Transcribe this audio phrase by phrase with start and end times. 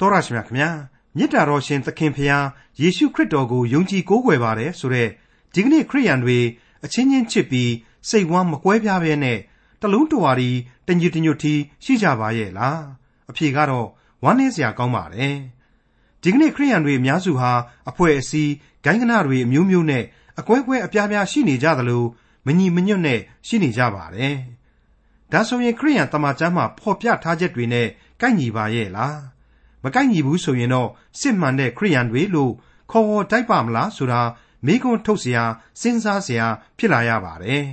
[0.00, 0.70] တော်ရရှိမြခင်ဗျာ
[1.16, 2.46] မေတ္တာတော်ရှင်သခင်ဖျား
[2.80, 5.08] ယေရှုခရစ်တော်ကိုယုံကြည်ကိုးကွယ်ပါတယ်ဆိုတဲ့
[5.54, 6.38] ဒီကနေ့ခရိယန်တွေ
[6.84, 7.72] အချင်းချင်းချစ်ပြီး
[8.08, 9.38] စိတ်ဝမ်းမကွဲပြားဘဲနဲ့
[9.80, 10.50] တလုံးတဝါဒီ
[10.86, 11.54] တညီတညွတ်တီ
[11.84, 12.82] ရှိကြပါရဲ့လား
[13.30, 13.88] အဖြေကတော့
[14.24, 15.36] ဝမ်းနည်းစရာကောင်းပါတယ်
[16.22, 17.52] ဒီကနေ့ခရိယန်တွေအများစုဟာ
[17.90, 18.52] အဖွဲ့အစည်း
[18.84, 20.04] ဂိုင်းကနတွေအမျိုးမျိုးနဲ့
[20.40, 22.04] အကွဲကွဲအပြားပြားရှိနေကြသလို
[22.46, 24.36] မညီမညွတ်နဲ့ရှိနေကြပါတယ်
[25.32, 27.88] ဒါဆိုရင်ခရိယန်တမန်ကျမ်းမှာဖော်ပြထားချက်တွေနဲ့
[28.20, 29.35] ကိုက်ညီပါရဲ့လား
[29.85, 30.89] မကိုက်ညီဘူးဆိုရင်တော့
[31.19, 32.53] စစ်မှန်တဲ့ခရိယန်တွေလို့
[32.91, 34.21] ခေါ်ဝေါ်တိုက်ပါမလားဆိုတာ
[34.65, 35.39] မိကွန်းထုတ်เสีย
[35.81, 36.41] စဉ်းစားเสีย
[36.77, 37.65] ဖြစ်လာရပါတယ်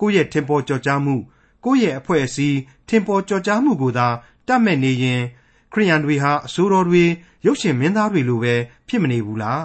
[0.00, 1.16] ကိုယ့်ရဲ့ထင်ပေါ်ကြော်ကြားမှု
[1.64, 4.08] ကိုယ့်ရဲ့အဖွဲ့အစည်းထင်ပေါ်ကြော်ကြားမှုကိုသာ
[4.48, 5.22] တတ်မဲ့နေရင်
[5.72, 7.04] ခရိယန်တွေဟာအစိုးရတွေ
[7.46, 8.54] ရုပ်ရှင်မင်းသားတွေလိုပဲ
[8.88, 9.64] ဖြစ်မနေဘူးလား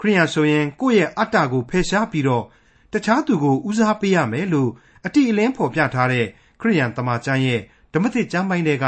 [0.00, 2.44] ခရိယန်ဆိုရင်ကိုယ့်ရဲ့အတ္တကိုဖယ်ရှားပြီးတော့
[2.92, 4.70] တခြားသူကိုဦးစားပေးရမယ်လို့
[5.06, 6.26] အတိအလင်းဖော်ပြထားတဲ့
[6.60, 7.60] ခရိယန်တမန်ကျမ်းရဲ့
[7.92, 8.86] ဓမ္မသစ်ကျမ်းပိုင်းတွေက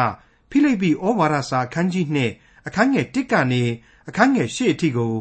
[0.49, 2.05] ဖိလိပ္ပိဩဝါဒစာအခန်းကြီး
[2.37, 3.63] 2အခန်းငယ်1ကနေ
[4.09, 5.13] အခန်းငယ်8အထိကို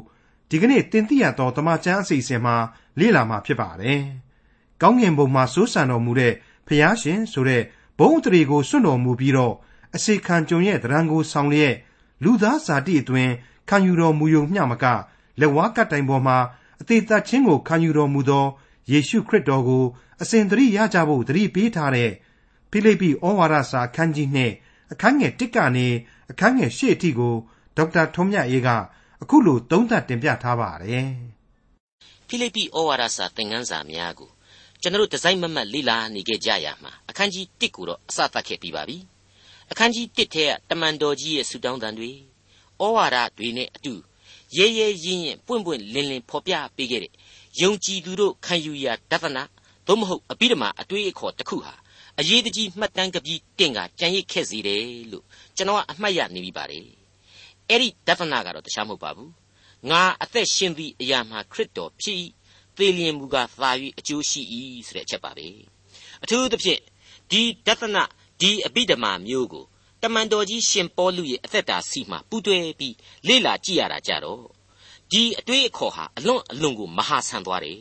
[0.50, 2.56] ဒီကနေ့တင်ပြရသောတမန်ကျမ်းအစီအစဉ်မှာ
[2.98, 4.02] လေ့လာမှာဖြစ်ပါတယ်။
[4.80, 6.34] ကောင်းကင်ဘုံမှာစိုးစံတော်မူတဲ့
[6.66, 7.62] ဖျားရှင်ဆိုတဲ့
[7.98, 9.54] ဘုံတရီကိုစွန့်တော်မူပြီးတော့
[9.96, 11.74] အစေခံကြုံရဲ့တရံကိုဆောင်လျက်
[12.24, 13.30] လူသားဇာတိအတွင်
[13.68, 14.84] ခံယူတော်မူယုံမျှမက
[15.40, 16.38] လက်ဝါးကတိုင်ပေါ်မှာ
[16.80, 18.46] အသေးသက်ချင်းကိုခံယူတော်မူသော
[18.90, 19.84] ယေရှုခရစ်တော်ကို
[20.22, 22.10] အစဉ်တရိရကြဖို့တရိပေးထားတဲ့
[22.70, 24.38] ဖိလိပ္ပိဩဝါဒစာအခန်းကြီး2
[24.92, 25.86] အခန်းငယ်1ကနေ
[26.30, 27.34] အခန်းငယ်8အထိကို
[27.76, 28.68] ဒေါက်တာထွန်းမြတ်အေးက
[29.22, 31.08] အခုလိုသုံးသပ်တင်ပြထားပါတယ်
[32.28, 34.30] ဖိလိပ္ပိဩဝါဒစာသင်ခန်းစာများကို
[34.80, 38.98] ကျွန်တော်ဒီဇိုင်းမမတ်လေ့လာနေကြကြရမှာအခန်းကြီး1ကိုတော့အစသတ်ခဲ့ပြီးပါပြီ
[39.70, 42.10] အခန်းကြီး1ထဲကတမန်တော်ကြီးရဲ့ဆုတောင်းတန်တွေ
[42.82, 43.94] ဩဝါဒတွေနဲ့အတူ
[44.56, 47.12] ရဲရဲရင့်ရင့်ပွင့်ပွင့်လင်းလင်းဖော်ပြပေးခဲ့တဲ့
[47.60, 49.42] ယုံကြည်သူတို့ခံယူရာဒသနာ
[49.86, 51.74] သို့မဟုတ်အပိဓမ္မာအတွေးအခေါ်တစ်ခုဟာ
[52.20, 55.24] အရေးတကြီးမှတ်တမ်းကပြီးတင့်ကကြံရစ်ခဲ့စေတယ်လို့
[55.56, 56.86] ကျွန်တော်ကအမှတ်ရနေပြီပါတယ်
[57.68, 59.32] အဲ့ဒီဒသနာကတော့တခြားမဟုတ်ပါဘူး
[59.90, 62.18] ငါအသက်ရှင်သည့်အရာမှာခရစ်တော်ဖြစ်၏
[62.76, 64.40] သေလျင်မူကားသာ၍အကျိုးရှိ၏
[64.86, 65.46] ဆိုတဲ့အချက်ပါပဲ
[66.22, 66.80] အထူးသဖြင့်
[67.30, 68.04] ဒီဒသနာ
[68.40, 69.64] ဒီအပိဓမ္မာမျိုးကို
[70.02, 72.94] တမန်တော်ကြီးရှင်ပေါလုရဲ့အသက်တာစီမှာပူးတွဲပြီး
[73.28, 74.44] လေ့လာကြည့်ရတာကြတော့
[75.10, 77.80] ဒီအတွေ့အခေါ်ဟာအလွန်အလွန်ကိုမဟာဆန်သွားတယ်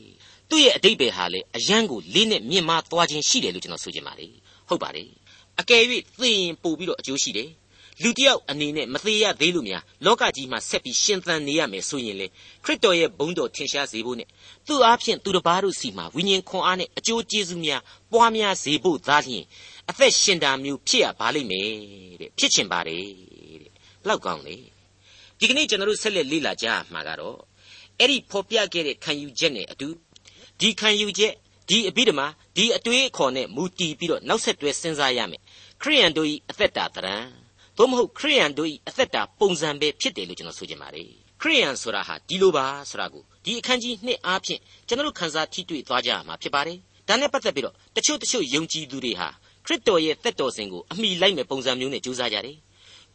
[0.50, 4.28] သူ့ရဲ့အတိတ်ပဲဟာလေအယံကိုလေးနဲ့မြင့်မားသွားခြင်းရှိတယ်လို့ကျွန်တော်ဆိုချင်ပါလေ
[4.68, 5.08] ဟုတ်ပါတယ်
[5.60, 5.84] အကယ်၍
[6.20, 7.50] သိရင်ပို့ပြီးတော့အကျိုးရှိတယ်
[8.02, 12.28] လူတယောက်အနေနဲ့မသေးရသေးလို့များလောကကြီးမှာဆက်ပြီးရှင်သန်နေရမယ်ဆိုရင်လေ
[12.64, 14.28] ခရစ်တော်ရဲ့ဘုန်းတော်ထင်ရှားစေဖို့နဲ့
[14.68, 17.82] သူ့အားဖြင့်သူတစ်ပါးတို့စီမှာဝိညာဉ်ခွန်အားနဲ့အကျိုးကျေးဇူးများ
[18.12, 19.46] ပွားများစေဖို့သာလျှင်
[19.90, 21.70] အသက်ရှင်တာမျိုးဖြစ်ရပါလိမ့်မယ်
[22.22, 23.04] တဲ့ဖြစ်ချင်ပါတယ်
[23.62, 23.72] တဲ့
[24.08, 24.56] လောက်ကောင်းလေ
[25.40, 27.38] ဒီကနေ့ကျွန်တော်တို့ဆက်လက်လေ့လာကြမှာကတော့
[28.00, 29.88] အဲ့ဒီဖော်ပြခဲ့တဲ့ခံယူချက်နဲ့အတူ
[30.64, 31.34] ဒီခံယူချက်
[31.70, 35.42] ဒီအဘိဓမ္မာဒီအတွေးအခေါ်နဲ့မူတည်ပြီးတော့နောက်ဆက်တွဲစဉ်းစားရမယ်
[35.82, 37.16] ခရိယန်တို့၏အသက်တာတရံ
[37.78, 41.08] သို့မဟုတ်ခရိယန်တို့၏အသက်တာပုံစံပဲဖြစ်တယ်လို့ကျွန်တော်ဆိုချင်ပါတယ်
[41.42, 49.30] ခရိယန်ဆိုတာဟာဒီလိုပါဆိုတာကိုဒီအခန်းကြီးနှစ်အားဖြင့်ကျွန်တော်တို့ခန်းစားထိတွေ့သွားကြရမှာဖြစ်ပါတယ်ဒါနဲ့ပတ်သက်ပြီးတော့တချို့တချို့ယုံကြည်သူတွေဟာ
[49.66, 52.58] ခရစ်တော်ရဲ့သက်တော်စင်ကိုအမိလိုက်မဲ့ပုံစံမျိုးနဲ့ကြိုးစားကြတယ်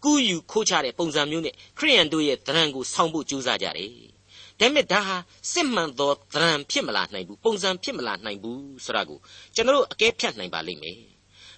[0.05, 4.18] ကူးယူခိုးချတဲ့ပုံစံမျိုးနဲ့ခရိယန်တို့ရဲ့တရံကိုဆောင်းဖို့ကြိုးစားကြတယ်
[4.61, 5.17] ဒါပေမဲ့ဒါဟာ
[5.53, 9.19] စစ်မှန်သောသဏ္ဍာန်ဖြစ်မလာနိုင်ဘူးပုံစံဖြစ်မလာနိုင်ဘူးဆိုတာကို
[9.55, 10.99] ကျွန်တော်တို့အကဲဖြတ်နိုင်ပါလိမ့်မယ်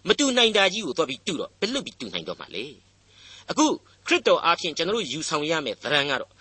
[0.08, 2.64] မတူနိုင်တာကြီးကိုသွားပြီးတူတော့ဘယ်လို့ပြီးတူနိုင်တော့မှာလဲ
[3.50, 3.66] အခု
[4.06, 6.32] ခရစ်တော်အားဖြင့်ကျွန်တော်တို့ယူဆောင်ရမယ့်သဏ္ဍာန်ကတော့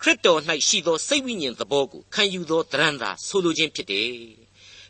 [0.00, 4.10] ခရစ်တော်၌ရှိသောစိတ်ဝိညာဉ်သဘောကိုခံယူသောသဏ္ဍာန်သာဆိုလိုခြင်းဖြစ်တယ်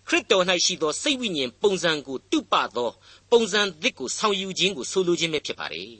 [0.09, 2.91] ခရစ်တော်၌ရှိသောစိတ်ဝိညာဉ်ပုံစံကိုတုပသော
[3.31, 5.93] ပုံစံသစ်ကိုဆောင်ယူခြင်းကိုဆိုလိုခြင်းပဲဖြစ်ပါတယ်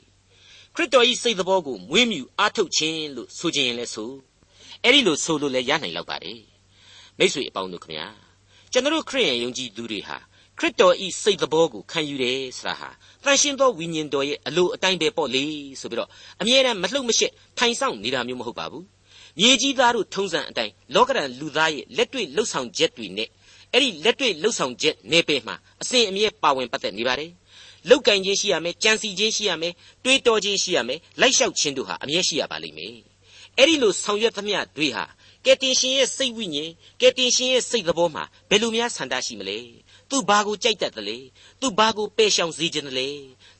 [0.75, 4.11] ခရစ်တော်၏စိတ်သဘောကိုမွေးမြူအားထုတ်ခြင်းလို့ဆိုခြင်းရင်လည်းဆို
[4.87, 6.39] အဲ့ဒီလိုဆိုလို့လည်းရနိုင်လောက်ပါတယ်
[7.17, 8.07] မိတ်ဆွေအပေါင်းတို့ခမညာ
[8.71, 10.17] ကျွန်တော်ခရစ်ယာန်ယုံကြည်သူတွေဟာ
[10.57, 12.89] ခရစ်တော်ဤစိတ်သဘောကိုခံယူတယ်ဆိုတာဟာ
[13.23, 15.43] တန်ရှင်းသောဝိညာဉ်တော်ရဲ့အလိုအတိုင်းပဲပေါ့လေ
[15.81, 16.09] ဆိုပြီးတော့
[16.41, 18.85] အမြဲတမ်းမလှုပ်မရှက်ထိုင်ဆောင်နေတာမျိုးမဟုတ်ပါဘူး
[19.39, 23.29] မြေကြီးသားတို့ထုံးစံအတိုင်းလောကရန်လူသားရဲ့လက်တွေ့လှုပ်ဆောင်ချက်တွေနဲ့
[23.73, 27.31] အဲ့ဒီလက်တွေ့လှုပ်ဆောင်ချက်နေပယ်မှာအစဉ်အမြဲပါဝင်ပတ်သက်နေပါတယ်
[27.89, 33.06] လောက်ကင်ခြင်းရှိရမယ်ကြံစီခြင်းရှိရမယ်တွေးတောခြင်းရှိရမယ်လိုက်လျှောက်ခြင်းတို့ဟာအမြဲရှိရပါလိမ့်မယ်
[33.57, 35.03] အဲ့ဒီလိုဆောင်ရွက်သမျှတွေဟာ
[35.45, 36.71] ကယ်တင်ရှင်ရဲ့စိတ်ဝိညာဉ်
[37.01, 39.57] ကယ်တင်ရှင်ရဲ့စိတ်သဘောမှာဘယ်လိုများဆန္ဒရှိမလဲ
[40.09, 41.17] သူဘာကိုကြိုက်တတ်တယ်လဲ
[41.61, 43.07] သူဘာကိုပယ်ရှောင်စေခြင်းလဲ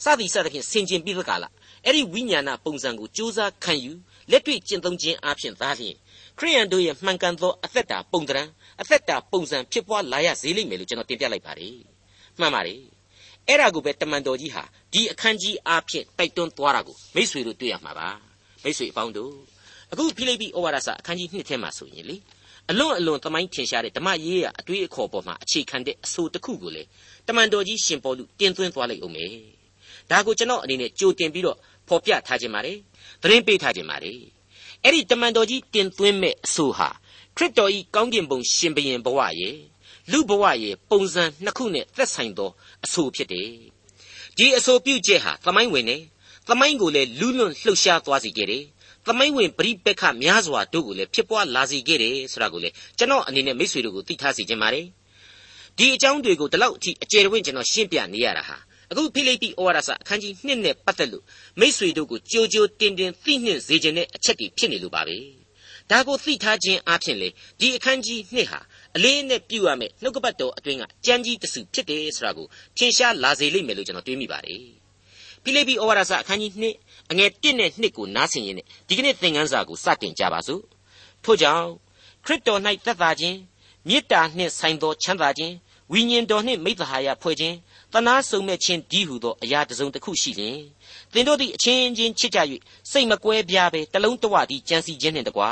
[0.03, 1.53] စသည်စသဖြင့်ဆင်ခြင်ပြီးသကလား
[1.85, 3.91] အဲ့ဒီဝိညာဏပုံစံကိုစူးစမ်းခံယူ
[4.31, 5.95] လက်တွေ့ကျင့်သုံးခြင်းအပြင်သားလျှင်
[6.37, 8.43] ခရိယန်တို့ရဲ့မှန်ကန်သောအသက်တာပုံတံ
[8.81, 11.77] အသက်တာပုံစံဖြစ်ပွားလာရစေလိမ့်မယ်လို့ကျွန်တော်တင်ပြလိုက်ပါတယ်
[12.39, 12.81] မှန်ပါတယ်
[13.47, 18.09] အဲ့ဒါကိုပဲတမန်တော်ကြီးဟာဒီအခန်းကြီးအဖြစ်တိုက်တွန်းသွားတာကိုမိษွေတို့တွေ့ရမှာပါ
[18.63, 19.56] မိษွေအပေါင်းတို့
[19.91, 22.17] အခုဖိလိပ္ပိဩဝါဒစာအခန်းကြီး2ထဲမှာဆိုရင်လေ
[22.71, 26.83] အလွန်အလွန်သမိုင်းထင်ရှားတဲ့ဓမ္မရေးရအတွေ့အခေါ်ပေါ်မှာအခြေခံတဲ့အဆိုတစ်ခုကိုလေ
[27.27, 29.31] တမန်တော်ကြီးရှင်ပေါလုတင်သွင်းသွားလိုက်အောင်မယ်
[30.11, 31.57] ဒါကိုကျွန်တော်အနေနဲ့ကြိုတင်ပြီးတော့
[31.87, 32.77] ဖော်ပြထားခြင်းပါတယ်
[33.21, 34.19] သတင်းပေးထားခြင်းပါတယ်
[34.83, 36.89] အဲ့ဒီတမန်တော်ကြီးတင်သွင်းမဲ့အဆိုဟာ
[37.37, 39.57] ခရစ်တော်ဤကောင်းကင်ဘုံရှင်ဘရင်ဘဝရဲ့
[40.11, 42.49] လူဘဝရဲ့ပုံစံနှစ်ခုနဲ့သက်ဆိုင်သော
[42.85, 43.49] အဆိုဖြစ်တယ်
[44.37, 45.97] ဒီအဆိုပြုချက်ဟာသမိုင်းဝင်နေ
[46.47, 48.63] သမိုင်းကိုလည်းလူးလွန့်လှုပ်ရှားသွားစေခဲ့တယ်
[49.07, 54.85] သမိုင်းဝင်ပရိပက္ခများစွာတို့ကိုလည်းဖြစ်ပွားလာစေခဲ့တယ်ဆိုတာကိုလည်းကျွန်တော်အနေနဲ့မိတ်ဆွေတို့ကိုသိထားစေချင်ပါတယ်
[55.77, 58.57] ဒီအကြောင်းတွေကိုဒီလောက်အထိအကျယ်တဝင့်ကျွန်တော်ရှင်းပြနေရတာဟာ
[58.91, 61.23] အခုဖိလိပ္ပိဩဝါဒစာအခန်းကြီး1နဲ့ပတ်သက်လို့
[61.59, 65.17] မိษွေတို့ကိုကြိုကြိုတင်တင်သိနှင့်စေခြင်းတဲ့အချက်တွေဖြစ်နေလို့ပါပဲ
[65.91, 68.59] ဒါကိုသိထားခြင်းအပြင်လေဒီအခန်းကြီး2ဟာ
[68.95, 74.61] အလေးနဲ့ပြုရမယ်နှုတ်ကပတ်တော်အတွင်းကကြမ်းကြီးတစုဖြစ်တယ်ဆိုတာကိုထင်ရှားလာစေလိမ့်မယ်လို့ကျွန်တော်တွေးမိပါတယ်
[75.43, 76.65] ဖိလိပ္ပိဩဝါဒစာအခန်းကြီး2
[77.10, 80.62] အငယ်1နဲ့2ကိုနားဆင်ရင်းနဲ့ဒီကနေ့သင်ခန်းစာကိုစတင်ကြပါစို့
[81.24, 81.66] ထို့ကြောင့်
[82.24, 83.38] ခရစ်တော်၌သက်သာခြင်း
[83.88, 85.54] မေတ္တာနှင့်ဆိုင်သောချမ်းသာခြင်း
[85.92, 87.56] ဝိညာဉ်တော်နှင့်မိသဟာယဖွဲ့ခြင်း
[87.92, 90.58] တနာစုံမဲ့ခြင်းဒီဟုသောအရာတစ်စုံတစ်ခုရှိလျင်
[91.12, 92.38] သင်တို့သည်အချင်းချင်းချစ်ကြ၍
[92.90, 95.50] စိတ်မကွဲပြားပဲတလုံးတဝတည်းကြံစီခြင်းနှင့်တကွာ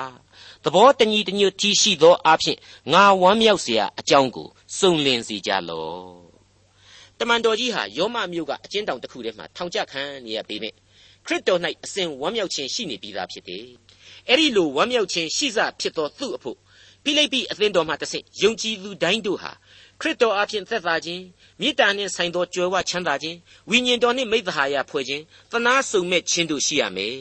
[0.65, 2.59] သဘောတညီတညွတ်တီရှိသောအဖြစ်
[2.93, 4.49] ငါဝမ်းမြောက်เสียအကြောင်းကို
[4.79, 6.31] စုံလင်စေကြလော့
[7.19, 10.75] တမန်တော်ကြီးဟာယောမမြို့ကအချင်းတောင်တစ်ခုထဲမှာထောင်ချခံနေရပေမဲ့
[11.26, 13.66] ခရစ်တော်၌အစဉ်ဝမ်းမြောက်ခြင်းရှိနေပြီးသားဖြစ်တယ်
[14.30, 16.58] အဲ့ဒီလိုဝမ်းမြောက်ခြင်းရှိစဖြစ်သောသူ့အဖို့
[17.04, 19.52] ဖိလိပ္ပိအသင်းတော်မှတဆင့်ယုံကြည်သူတိုင်းတို့ဟာ
[20.02, 21.24] ခရစ်တော်အဖင်သက်သာခြင်း
[21.62, 23.38] မေတ္တာနှင့်ဆိုင်သောကြွယ်ဝချမ်းသာခြင်း
[23.70, 27.18] ဝိညာဉ်တော်နှင့်မိတ္တဟာယဖွဲ့ခြင်းသနာစုံမဲ့ခြင်းတို့ရှိရမယ်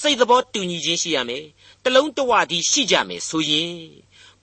[0.00, 1.44] စိတ်တော်တူညီခြင်းရှိရမယ်
[1.84, 3.74] တလုံးတဝတည်းရှိကြမယ်ဆိုရင်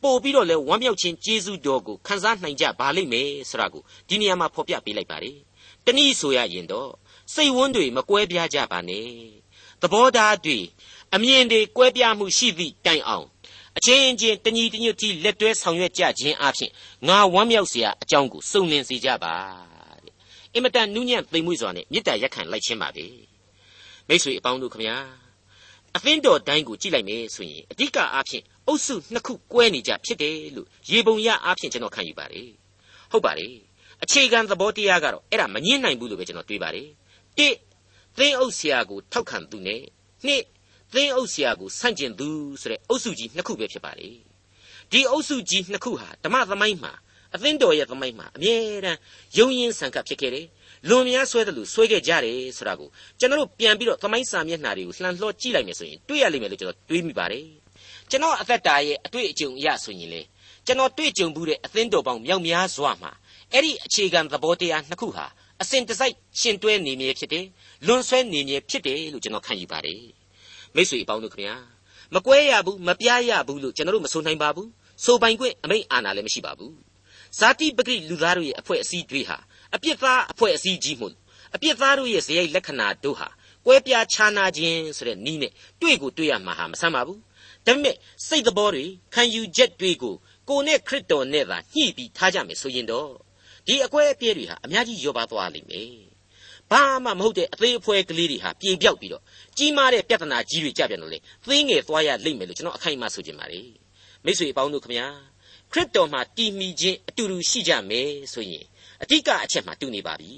[0.01, 5.37] ပို့ပြီးတော့လဲဝမ်းမြောက်ခြင်းကျေးဇူးတော်ကိုခံစားနိုင်ကြပါလိမ့်မယ်ဆိုတာကိုဒီနေရာမှာဖော်ပြပေးလိုက်ပါတယ်
[5.85, 6.89] တနည်းဆိုရရင်တော့
[7.34, 9.08] စိတ်ဝန်းတွေမကွဲပြားကြပါနဲ့
[9.82, 10.58] သဘောထားတွေ
[11.14, 13.26] အမြင်တွေကွဲပြားမှုရှိသည့်တိုင်အောင်
[13.76, 16.70] အချင်းချင်းတညီတညွတ်တီလက်တွဲဆောင်ရွက်ကြခြင်းအပြင်
[17.08, 19.34] ငါဝမ်းမြောက်เสียအကြောင်းကိုစုံလင်စေကြပါ
[20.04, 20.14] တဲ့
[20.54, 23.06] အင်မတန်နူးညံ့သိမ်မွေ့စွာနဲ့မေတ္တာရက်ခံလိုက်ခြင်းပါပဲ
[24.08, 24.96] မိတ်ဆွေအပေါင်းတို့ခမညာ
[25.96, 32.48] အသင်းတော်တိုင်းကိုကြည့်လိုက်မယ်ဆိုရင်အဓိကအားဖြင့်အုပ်စုနှစ်ခုကွဲနေကြဖြစ်တယ်လို့ရေပုံရအားဖြင့်ကျွန်တော်ခံယူပါတယ်
[33.12, 33.52] ဟုတ်ပါတယ်
[34.02, 36.88] အခြေခံသဘောတရားကတော့အဲ့ဒါမငင်းနိုင်ဘူးလို့ပဲကျွန်တော်တွေးပါတယ်
[37.39, 37.49] ၁
[38.17, 39.81] သင်းအုပ်ဆရာကိုထောက်ခံသူနဲ့
[40.25, 40.43] နှစ်
[40.93, 42.27] သင်းအုပ်ဆရာကိုဆန့်ကျင်သူ
[42.61, 44.15] ဆိုတဲ့အုပ်စုကြီးနှစ်ခုပဲဖြစ်ပါတယ်
[44.91, 46.93] ဒီအုပ်စုကြီးနှစ်ခုဟာဓမ္မသမိုင်းမှာ
[47.35, 48.55] အသင်းတော်ရဲ့သမိုင်းမှာအမြဲ
[48.85, 48.99] တမ်း
[49.37, 50.47] ယုံရင်ဆန်ကပ်ဖြစ်ခဲ့တယ်
[50.89, 52.89] လွန်များဆွဲတယ်လို့ဆွဲခဲ့ကြတယ်ဆိုတာကို
[53.19, 57.45] ကျွန်တော်တို့ပြန်ပြီးတော့သမိုင်းစာမျက်နှာတွေကိုလှန်လှောကြည့်လိုက်မယ်ဆိုရင်တွေ့ရလိမ့်မယ်လို့ကျွန်တော်တွေးမိပါတယ်
[58.09, 60.21] ကျွန်တော်အသက်တာရဲ့အတွေ့အကြုံအရဆိုရင်လေ
[60.65, 63.11] ကျွန်တော်တွေ့ကြုံမှုတဲ့အသင်းတော်ပေါင်းမြောက်များစွာမှာ
[63.53, 65.25] အဲ့ဒီအခြေခံသဘောတရားနှစ်ခုဟာ
[65.61, 67.45] အစဉ်တစိုက်ရှင်တွဲနေမြဲဖြစ်တယ်
[67.87, 70.01] လွန်ဆွဲနေမြဲဖြစ်တယ်လို့ကျွန်တော်ခံယူပါတယ်
[70.75, 71.55] မိတ်ဆွေအပေါင်းတို့ခင်ဗျာ
[72.13, 74.69] မကွဲရဘူးမပြားရဘူးလို့ကျွန်တော်တို့မဆိုနိုင်ပါဘူး
[75.03, 76.73] ဆိုပိုင်ခွင့်အမိန့်အာဏာလည်းမရှိပါဘူး
[77.39, 79.37] ဇာတိပဂိလူသားတို့ရဲ့အဖွဲ့အစည်းတွေဟာ
[79.75, 81.13] အပြစ်သားအဖွဲ့အစည်းကြီးမို့
[81.55, 83.27] အပြစ်သားတို့ရဲ့ဇယိုက်လက္ခဏာတို့ဟာ
[83.65, 87.19] ကွဲပြားခြားနာခြင်းဆိုတဲ့နီးနဲ့တွေ့ကိုတွေ့ရမှာဟာမဆန်းပါဘူး
[87.65, 87.95] ဒါပေမဲ့
[88.27, 90.15] စိတ်တော်တွေခံယူချက်တွေကို
[90.49, 93.09] ကိုနဲ့ခရစ်တော်နဲ့သာညှိပြီးထားကြမယ်ဆိုရင်တော့
[93.67, 95.91] ဒီအကွဲအပြဲတွေဟာအများကြီးရောပါသွားလိမ့်မယ်
[96.71, 99.23] ဘာမှမဟုတ်တဲ့အသေးအဖွဲကလေးတွေဟာပြေပြောက်ပြီးတော့
[99.57, 103.61] ကြီးမားတဲ့ပြဿနာကြီးတွေကြပြန်တော့လေသိငယ်သွားရလိမ့်မယ်လို့ကျွန်တော်အခိုင်အမာဆိုချင်ပါ रे
[104.25, 105.07] မိတ်ဆွေအပေါင်းတို့ခမညာ
[105.71, 108.65] ခရစ်တော်မှာတည်မီခြင်းအတူတူရှိကြမယ်ဆိုရင်
[109.03, 110.33] အဓိကအချက်မှာတူနေပါပြီ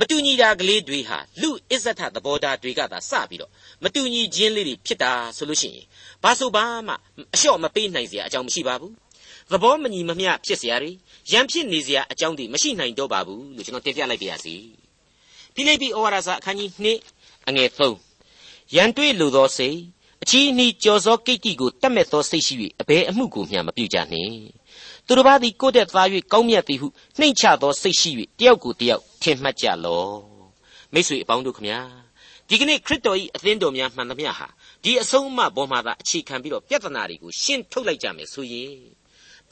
[0.00, 3.50] မတူညီတာကလေးတွေဟာလူအစ္ဆထသဘောထားတွေကသာစပြီးတော့
[3.84, 5.86] မတူညီခြင်းလေးတွေဖြစ်တာဆိုလို့ရှိရင်
[6.22, 6.94] ဘာဆိုဘာမှ
[7.34, 8.94] အလျှော့မပေးနိုင်စရာအကြောင်းမရှိပါဘူး
[9.52, 10.92] သဘောမညီမမျှဖြစ်စရာတွေ
[11.30, 14.54] ရန်ဖြစ်နေစရာအကြောင်းတွေမရှိနိုင်တော့ပါဘူးလို့ကျွန်တော်တင်ပြလိုက်ပါရစေ။
[15.54, 16.70] ဖိလိပ္ပိဩဝါဒစာအခန်းကြီး
[17.10, 19.78] 2အငယ်3ရန်တွေ့လိုသောစိတ်
[20.22, 24.34] အချီးနှီးကြော်စောကိတ္တိကိုတတ်မဲ့သောစိတ်ရှိ၍အဘယ်အမှုကိုမျှမပြုကြနှင့်။
[25.06, 26.88] သူတစ်ပါးသည်ကိုယ့်တဲ့သား၍ကောင်းမြတ်သည်ဟု
[27.18, 30.06] နှိမ့်ချသောစိတ်ရှိ၍တယောက်ကိုတယောက်ထင်မှတ်ကြလော။
[30.92, 31.80] မိတ်ဆွေအပေါင်းတို့ခမညာ
[32.48, 34.48] ဒီကနေ့ခရစ်တော်၏အသင်းတော်များမှန်သမျှဟာ
[34.84, 38.72] ဒီအဆုံးအမပေါ်မှာသာအခြေခံပြီးတော့ပြဿနာတွေကိုရှင်းထုတ်လိုက်ကြမယ်ဆိုရင်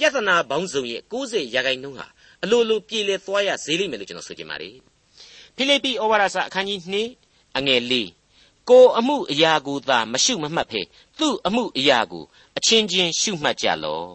[0.00, 2.06] ပြဿနာပေါင်းစုံရဲ့90ရာခိုင်နှုန်းဟာ
[2.44, 4.74] အလိုလိုပြေလည်သွားရစေလိမ့်မယ်လို့ကျွန်တော်ဆိုချင်ပါတယ်
[5.56, 6.80] ဖိလိပ္ပိဩဝါဒစာအခန်းကြီး
[7.18, 7.80] 2အငယ်
[8.24, 10.80] 4ကိုအမှုအရာကိုသာမရှုမမှတ်ဖဲ
[11.18, 12.24] သူ့အမှုအရာကို
[12.58, 14.10] အချင်းချင်းရှုမှတ်ကြလော့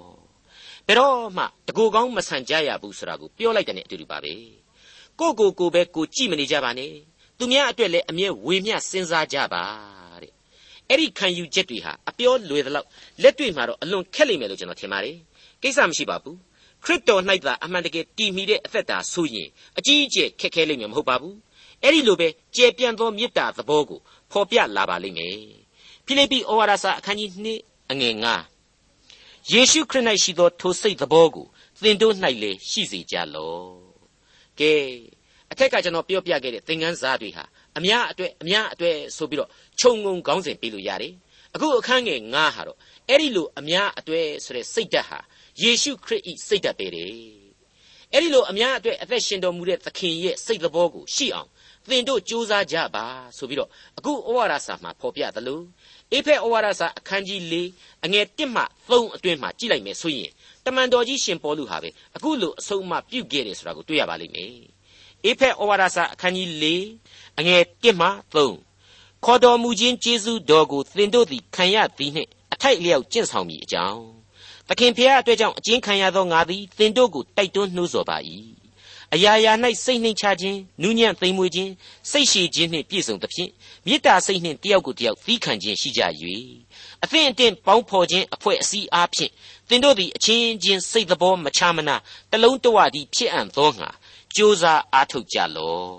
[0.87, 4.33] ဘယ်တော့မှတကူကောင်းမဆန်ကြရဘူးဆိုတာကိုပြောလိုက်တဲ့အတူတူပါပဲ
[5.19, 6.93] ကိုကိုကိုပဲကိုကြည့်မနေကြပါနဲ့
[7.37, 9.94] သူများအတွက်လည်းအမြဲဝေမျှစဉ်းစားကြပါတဲ့
[10.89, 12.87] အဲ့ဒီခံယူချက်တွေဟာအပြောလွယ်သလောက်
[13.23, 15.17] လက်တွေ့မှာတော့အလွန်ခက်လိမ့်မယ်လို့ကျွန်တော်ထင်ပါတယ်
[15.61, 16.37] ကိစ္စမရှိပါဘူး
[16.83, 21.35] ခရစ်တော်၌သာအမှန်တကယ်တည်မီတဲ့အသက်တာဆိုရင်အကြီးအကျယ်ခက်ခဲလိမ့်မယ်မဟုတ်ပါဘူး
[21.83, 23.99] အဲ့ဒီလိုပဲကျေပြန့်သောမေတ္တာသဘောကို
[24.31, 25.37] ဖော်ပြလာပါလိမ့်မယ်
[26.05, 27.29] ဖိလိပ္ပိဩဝါဒစာအခန်းကြီး
[27.61, 28.15] 2အငယ်
[28.83, 31.45] 9ယေရှုခရစ်၌ရှိသောထိုစိတ်သဘောကို
[31.81, 33.69] သင်တို့၌လည်းရှိစေကြလော့
[34.59, 34.71] ကဲ
[35.51, 37.43] အထက်ကကျွန်တော်ပြောပြခဲ့တဲ့သင်ခန်းစာတွေဟာ
[37.77, 41.13] အများအတွက်အများအတွက်ဆိုပြီးတော့ခြုံငုံခေါင်းစဉ်ပေးလို့ရတယ်
[41.55, 42.77] အခုအခန်းငယ်9ဟာတော့
[43.09, 45.19] အဲ့ဒီလိုအများအတွက်ဆိုတဲ့စိတ်ဓာတ်ဟာ
[45.61, 47.11] ယေရှုခရစ်ဤစိတ်ဓာတ်ပဲတဲ့
[48.13, 51.49] အဲ့ဒီလိုအများအတွက်အသက်ရှင်တော်မူတဲ့သခင်ရဲ့စိတ်သဘောကိုရှိအောင်
[51.89, 53.05] သင်တို့ကြိုးစားကြပါ
[53.37, 55.61] ဆိုပြီးတော့အခုဩဝါဒစာမှာဖော်ပြသလို
[56.11, 57.55] အေဖက်ဩဝါဒစာအခန်းကြီး၄
[58.05, 60.31] အငယ်1မှ3အတွင်းမှာကြည့်လိုက်မယ်ဆိုရင်
[60.65, 64.74] တမန်တော်ကြီးရှင်ပေါလုဟာပဲအခုလိုအဆုံးအမပြုတ်ခဲ့တယ်ဆိုတာကိုတွေ့ရပါလိမ့်မယ်
[65.25, 66.65] အေဖက်ဩဝါဒစာအခန်းကြီး၄
[67.39, 74.01] အငယ်1မှ3ခေါ်တော်မူခြင်းကျေးဇူးတော်ကိုသင်တို့သည်ခံရသည်နှင့်အထိုက်လျောက်ကျင့်ဆောင်မိအကြောင်း
[74.67, 78.17] သခင်ဖျားအတွက်ကြောင့်အကျဉ်းခံရသောငါသည်သင်တို့ကိုတိုက်တွန်းနှိုးဆော်ပါ၏
[79.13, 79.53] အရာရာ၌
[79.83, 81.71] စိတ်နှိမ်ချခြင်းနူးညံ့သိမ်မွေ့ခြင်း
[82.11, 83.51] စိတ်ရှည်ခြင်းနှင့်ပြည့်စုံသဖြင့်
[83.85, 86.01] မေတ္တာစိတ်နှင့်တယောက်ကိုတယောက်သီးခံခြင်းရှိကြ၍
[87.03, 89.31] အသင်အတင့်ပေါင်းဖော်ခြင်းအဖွဲ့အစည်းအားဖြင့်
[89.69, 91.95] သင်တို့သည်အချင်းချင်းစိတ်သဘောမချမနာ
[92.31, 93.89] တလုံးတဝတည်းဖြစ်အံ့သောငါ
[94.35, 95.89] ကြိုးစားအားထုတ်ကြလော့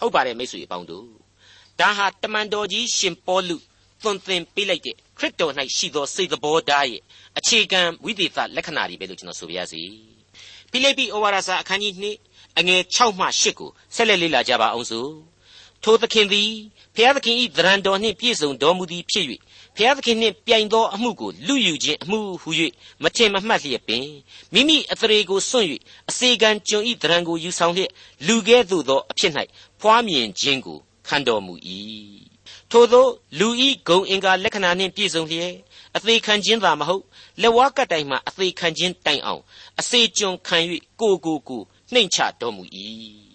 [0.00, 1.06] ဟုတ်ပါတယ်မိတ်ဆွေအပေါင်းတို့
[1.80, 3.56] ဒါဟာတမန်တော်ကြီးရှင်ပေါလု
[4.02, 7.02] သွန်သင်ပေးလိုက်တဲ့ခရစ်တော်၌ရှိသောစိတ်သဘောဓာတ်ရဲ့
[7.38, 9.82] အခြေခံဝိသေသလက္ခဏာတွေပဲလို့ကျွန်တော်ဆိုပြရစီ
[10.70, 11.94] ဖိလိပ္ပိဩဝါဒစာအခန်းကြီး
[12.28, 15.10] 2အငယ်6မှ8ကိုဆက်လက်လေ့လာကြပါအောင်စို့
[15.84, 16.50] ထိုသခင်သည်
[16.94, 19.24] ဖျားသခင်ဤသရံတော်နှင့်ပြည့်စုံတော်မူသည်ဖြစ်၍
[19.76, 22.50] ဖျားသခင်နှင့်ပြိုင်သောအမှုကိုလူယူခြင်းအမှုဟု၍
[23.02, 24.06] မထင်မမှတ်လျက်ပင်
[24.52, 25.66] မိမိအသရေကိုစွန့်၍
[26.10, 27.90] အစေခံကျွန်ဤသရံကိုယူဆောင်လျက်
[28.26, 29.32] လူကဲ့သို့သောအဖြစ်၌
[29.80, 31.54] ဖွားမြင်ခြင်းကိုခံတော်မူ၏
[32.70, 33.06] ထိုသော
[33.38, 35.52] လူဤဂုံအင်္ဂါလက္ခဏာနှင့်ပြည့်စုံလျက်
[35.96, 37.04] အသေးခံခြင်းသာမဟုတ်
[37.40, 39.42] လက်ဝါးကတိုင်မှအသေးခံခြင်းတိုင်အောင်
[39.80, 40.58] အစေကျွန်ခံ၍
[41.00, 41.62] ကိုကိုကို
[41.92, 42.62] နှိမ့်ချတော်မူ၏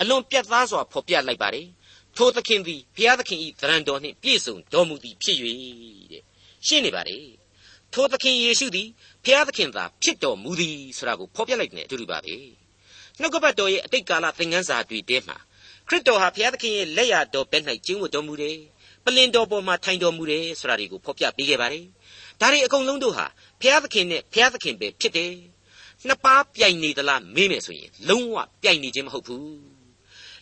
[0.00, 1.66] အလွန်ပြတ်သားစွာဖော်ပြလိုက်ပါတယ်
[2.20, 5.36] ထိုသခင်သည်ဘုရားသခင်ဤသရံတော်နှင့်ပြည့်စုံတော်မူသည်ဖြစ်၍
[6.12, 6.24] တဲ့
[6.66, 7.26] ရှင်းနေပါတယ်
[7.92, 8.88] ထိုသခင်ယေရှုသည်
[9.24, 12.34] ဘုရားသခင်သာဖြစ်တော်မူသည်ဆိုတာကိုဖော်ပြလိုက်တဲ့အတူတူပါပဲ
[13.20, 15.36] နှုတ်ကပတ်တော်ရဲ့အတိတ်ကာလသင်ခန်းစာတွေထဲမှာ
[15.88, 18.58] ခရစ်တော်ဟာဘုရားသခင်ရဲ့လက်ရတော်ဘက်၌ကျင့်ဝတ်တော်မူတယ်
[19.04, 21.84] ပလင်တော်ပေါ်မှာထိုင်တော်မူတယ်ဆိုတာတွေကိုဖော်ပြပေးခဲ့ပါတယ်
[22.40, 23.26] ဒါတွေအကုန်လုံးတို့ဟာ
[23.60, 25.32] ဘုရားသခင်နဲ့ဘုရားသခင်ပဲဖြစ်တယ်
[26.06, 29.79] နှစ်ပါးပြိုင်နေသလားမေးမယ်ဆိုရင်လုံးဝပြိုင်နေခြင်းမဟုတ်ဘူး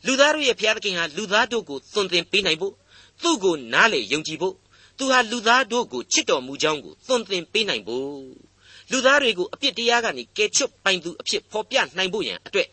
[0.07, 2.75] လူသားတို့ရဲ့ဘုရားသခင်ဟာလူသားတို့ကိုသွန်သင်ပေးနိုင်ဖို့
[3.23, 4.55] သူ့ကိုနားလေယုံကြည်ဖို့
[4.99, 8.09] သူဟာလူသားတို့ကိုချစ်တော်မူကြောင်းကိုသွန်သင်ပေးနိုင်ဖို့
[8.91, 12.69] လူသားတွေကိုအပြစ်တရားကနေကယ်ချွတ်ပိုင်သူအဖြစ်ဖော်ပြနိုင်ဖို့ရန်အတွက်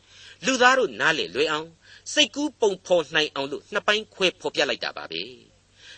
[0.45, 1.67] လူသားတို့နားလေလွယ်အောင်
[2.13, 5.21] စိတ်ကူးပုံဖော်နိုင်အောင်လို့နှစ်ပိုင်းခွဲဖော်ပြလိုက်တာပါပဲ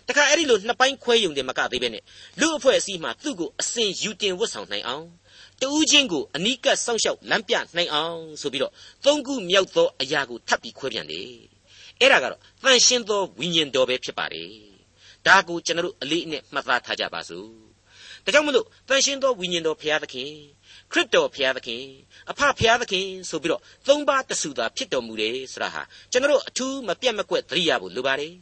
[0.08, 2.04] တခါအဲ့ဒီလိုနှစ်ပိုင်းခွဲယုံတယ်မကသေးပဲနဲ့
[2.40, 5.06] လူအဖွဲ့အစည်းမှသူ့ကိုအစဉ်ယူတင်ဝတ်ဆောင်နိုင်အောင်
[5.62, 8.74] တူးချင်းကိုအနီးကပ်စောင့်ရှောက်လမ်းပြနိုင်အောင်ဆိုပြီးတော့
[9.06, 11.30] သုံးခုမြောက်သောအရာကိုထပ်ပြီးခွဲပြန်တယ်
[12.00, 14.52] အဲ့ဒါကတော့တန်ရှင်းသောဝိညာဉ်တော်ပဲဖြစ်ပါတယ်
[15.26, 17.48] ဒါကိုကျွန်တော်တို့အလေးအနက်မှတ်သားထားကြပါစို့
[18.24, 20.32] ဒါကြောင့်မလို့တန်ရှင်းသောဝိညာဉ်တော်ဘုရားသခင်
[20.92, 21.84] ခရစ်တော်ဘုရားသခင်
[22.30, 28.34] အဖဘုရားသခင်ဆိုပြီးတော့သုံးပါးတဆူသာဖြစ်တော်မူတယ်ဆိုတာဟာကျွန်တော်တို့အထူးမပြတ်မကွက်သတိရဖို့လိုပါတယ်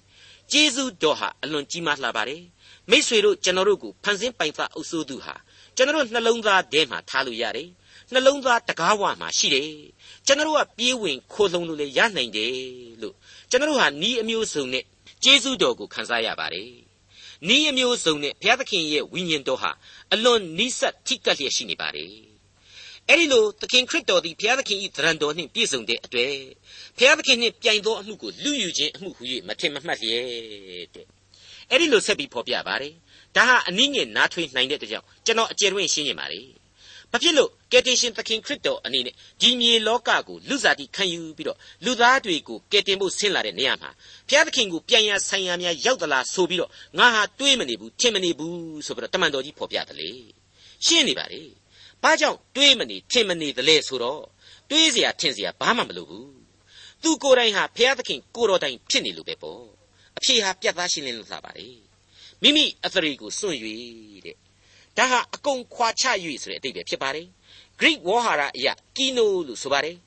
[0.52, 2.44] ကျေးဇူးတော်ဟာအလွန်ကြီးမားလှပါတယ်
[2.90, 5.36] မိษွေတို့ကျွန်တော်တို့ကိုဖန်ဆင်းပိုင်သားအုပ်စိုးသူဟာ
[5.76, 7.70] ကျွန်တော်တို့နှလုံးသားထဲမှာထားလို့ရတယ်
[8.14, 9.70] နှလုံးသားတကားဝမှာရှိတယ်
[10.26, 12.54] ကျွန်တော်တို့ကပြေးဝင်ခိုးလုံလို့လည်းရနိုင်တယ်
[13.02, 13.16] လို့
[13.50, 14.84] ကျွန်တော်တို့ဟာဤအမျိုးစုံနဲ့
[15.24, 16.70] ကျေးဇူးတော်ကိုခံစားရပါတယ်
[17.56, 19.72] ဤအမျိုးစုံနဲ့ဘုရားသခင်ရဲ့ဝိညာဉ်တော်ဟာ
[20.14, 22.14] အလွန်နိစ္စထိကပ်လျက်ရှိနေပါတယ်
[23.10, 26.34] အဲ့ဒီလိုသခင်ခရစ်တော်သည်ဘုရားသခင်၏သရံတော်နှင့်ပြည့်စုံတဲ့အတွက်
[26.98, 31.06] ဘုရားသခင်နှင့်ပြိုင်သောအမှုကိုလူယူခြင်းအမှုဟူ၍မထင်မမှတ်လျက်တဲ့
[31.70, 32.94] အဲ့ဒီလိုဆက်ပြီးဖော်ပြပါတယ်
[33.37, 36.41] ဒါဟာအနည်းငယ်နားထွေးနိုင်တဲ့တကြောင်ကျွန်တော်အကျယ်တွင်ရှင်းနေပါလေ
[37.13, 43.91] ဘာဖြစ်လို့ကယ်တင်ရှင်သခင်ခရစ်တော်အနေနဲ့ဒီမြေလောကကိုလူစားတိခံယူပြီးတော့လူသားတွေကိုကယ်တင်ဖို့ဆင်းလာတဲ့နေရာမှာ
[44.29, 50.11] ဘုရားသခင်ကိုပြန်ရဆိုင်ရများရောက်သလားဆိုပြီးတော့ငါဟာတွေးမနေဘူးထင်မနေဘူးဆိုပြီးတော့တမန်တော်ကြီးဖော်ပြတယ်လေ
[50.87, 51.43] ရှင်းနေပါလေ
[52.03, 54.23] ဘာကြောင့်တွေးမနေထင်မနေသလဲဆိုတော့
[54.71, 56.31] တွေးเสียထင်เสียဘာမှမလိုဘူး
[57.03, 59.63] သူကိုယ်တိုင်ဟာဘုရားသခင်ကိုတော်တိုင်ဖြစ်နေလို့ပဲပေါ့
[60.19, 61.69] အဖြေဟာပြတ်သားရှင်းလင်းလို့သာပါလေ
[62.46, 63.58] မိမိအသရေကိုစွန့်၍
[64.26, 64.38] တဲ့
[64.98, 66.06] ဒါဟာအကုန်ခွာချ၍
[66.42, 67.28] ဆိုတဲ့အတိတ်ပဲဖြစ်ပါတယ်
[67.80, 69.98] Greek ဝေါ်ဟာရအရာ kino လို့ဆိုပါတယ်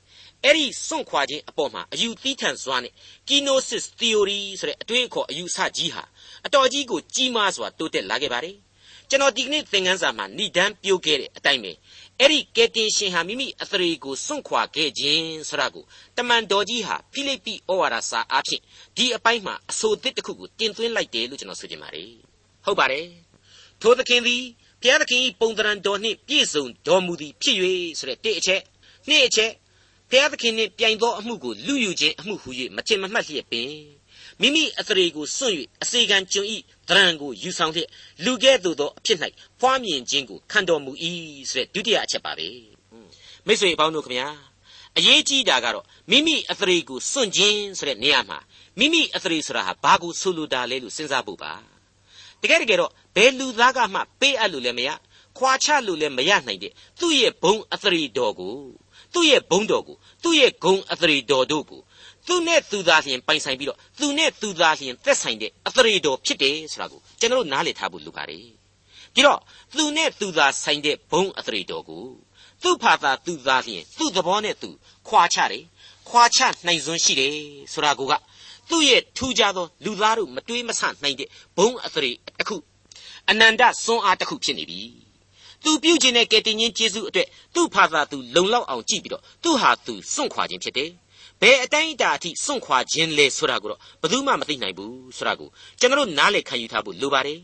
[0.43, 2.93] အဲ့ဒီစွန့်ခွာခြင်းအပေါ်မှာအယူသီးထန်စွာနဲ့
[3.27, 6.03] kenosis theory ဆိုတဲ့အတွေးအခေါ်အယူဆကြီးဟာ
[6.45, 8.57] အတော်ကြီးကိုကြီးမားစွာတိုးတက်လာခဲ့ပါတယ်
[9.09, 11.71] ကျွန်တော်ဒီကနေ့သင်ခန်းစာမှာဏိဒန်းပြုတ်ခဲ့တဲ့အတိုင်းပဲ
[12.19, 15.85] အဲ့ဒီကယ်တင်ရှင်ဟာမိမိအသရေကိုစွန့်ခွာခဲ့ခြင်းဆိုတာကို
[16.17, 18.61] တမန်တော်ကြီးဟာဖိလိပ္ပိဩဝါဒစာအားဖြင့်
[18.97, 22.28] ဒီအပိုင်းမှာအဆိုသစ်တစ်ခုကိုတင်သွင်းလိုက်တယ်လို့ကျွန်တော်ဆိုချင်ပါတယ်
[22.69, 23.07] ဟုတ်ပါတယ်
[23.81, 24.43] ထိုသခင်သည်
[24.81, 27.57] ဘုရားသခင်၏ပုံသဏ္ဍာန်တော်နှင့်ပြည့်စုံတော်မူသည်ဖြစ်၍
[27.99, 28.61] ဆိုတဲ့တိအချက်
[29.09, 29.51] နှစ်အချက်
[30.09, 33.71] ဘုရားသခင်နှင့်ပြိုင်သောအမှုကိုလူယူခြင်းအမှုဟူ၍မထင်မမှတ်လျက်ပင်
[34.41, 36.57] မိမိအသရေကိုစွန့်၍အစေခံကျွန်ဤ
[36.89, 37.89] တရံကိုယူဆောင်လျက်
[38.25, 39.17] လူကဲ့သို့သောအဖြစ်၌
[39.59, 40.91] ဖွားမြင်ခြင်းကိုခံတော်မူ၏
[41.51, 42.47] ဆိုတဲ့ဒုတိယအချက်ပါပဲ
[43.45, 44.27] မိတ်ဆွေအပေါင်းတို့ခမညာ
[44.97, 48.39] အရေးကြီးတာကတော့မိမိအသရေကိုစွန့်ခြင်းဆိုတဲ့နေရာမှာ
[48.79, 51.53] မိမိအသရေဆိုတာဟာဘာကိုဆိုလိုတာလဲလို့စဉ်းစားဖို့ပါ
[52.41, 54.89] တကယ်တကယ်တော့ဘယ်လူသားကမှပေးအပ်လို့လည်းမရ
[55.37, 58.55] ခွာချလို့လည်းမရနိုင်တဲ့သူ့ရဲ့ဘုံအသရေတော်ကို
[59.13, 61.81] သူ့ရဲ့ဘုံတော်ကိုသူ့ရဲ့ဂုံအသရေတော်တို့ကို
[62.27, 68.45] သူနဲ့သူသားလျင်ပိုင်ဆိုင်ပြီးတော့သူနဲ့သူသားလျင်သက်ဆိုင်တဲ့အသရေတော်ဖြစ်တယ်ဆိုတာကိုကျွန်တော်နားလည်ထားဖို့လိုပါတယ်
[69.13, 69.39] ပြီးတော့
[69.77, 72.05] သူနဲ့သူသားဆိုင်တဲ့ဘုံအသရေတော်ကို
[72.63, 74.69] သူ့ဖာသာသူသားလျင်သူ့သဘောနဲ့သူ
[75.07, 75.63] ခွာချတယ်
[76.09, 77.33] ခွာချနိုင်စွမ်းရှိတယ်
[77.73, 78.13] ဆိုတာကိုက
[78.69, 82.57] သူ့ရဲ့ထူးခြားသောလူသားတို့မတွေးမဆနိုင်တဲ့ဘုံအသရေတစ်ခု
[83.29, 84.81] အနန္တစွန်းအားတစ်ခုဖြစ်နေပြီ
[85.63, 90.89] သူပြုခြင်းနဲ့ကယ်တင်ခြင်းကျေးဇူးအတွက်သူ့ဖာသာသူလုံလောက်အောင်ကြည့်ပြီးတော့သူ့ဟာသူစွန့်ခွာခြင်းဖြစ်တယ်
[91.41, 95.49] ဘယ်အတိုင်းအတာအထိစွန့်ခွာခြင်းလဲဆိုတာကိုတော့ဘယ်သူမှမသိနိုင်ဘူးဆိုတာကို
[95.79, 97.39] ကျွန်တော်နားလည်ခံယူထားဖို့လိုပါတယ်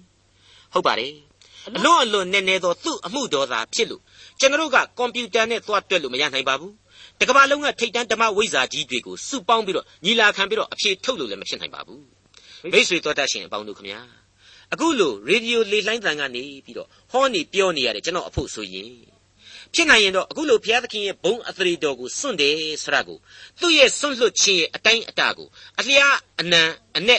[0.73, 1.13] ဟုတ်ပါတယ်
[1.77, 4.01] အလွန်အလွန်နည်းနည်းသောသူ့အမှုတော်သာဖြစ်လို့
[4.39, 6.73] ကျွန်တော်ကကွန်ပျူတာနဲ့သွားတွက်လို့မရနိုင်ပါဘူး
[7.19, 12.03] တကမ္ဘာလုံးကထိတ်တန်းဓမ္မဝိဇ္ဇာကြီးတွေကိုစုပေါင်းပြီးတော့ညီလာခံပြီးတော့အဖြေထုတ်လို့လည်းမဖြစ်နိုင်ပါဘူး
[12.71, 14.01] မိတ်ဆွေတော်တတ်ရှင်အပေါင်းတို့ခမညာ
[14.73, 18.91] အခုလိုရေဒီယိုလေလှိုင်းသံကနေပြီးတော့ဟောနေပြောနေရတယ်ကျွန်တော်အဖို့ဆိုရင်
[19.73, 23.17] ဖြစ်နိုင်ရင်တော့အခုလိုဘုရားသခင်ရဲ့ဘုံအသရေတော်ကိုစွန့်တယ်ဆိုတာကို
[23.59, 25.47] သူ့ရဲ့စွန့်လွတ်ခြင်းရဲ့အတိုင်းအတာကို
[25.79, 26.61] အလျားအနံ
[26.97, 27.11] အ내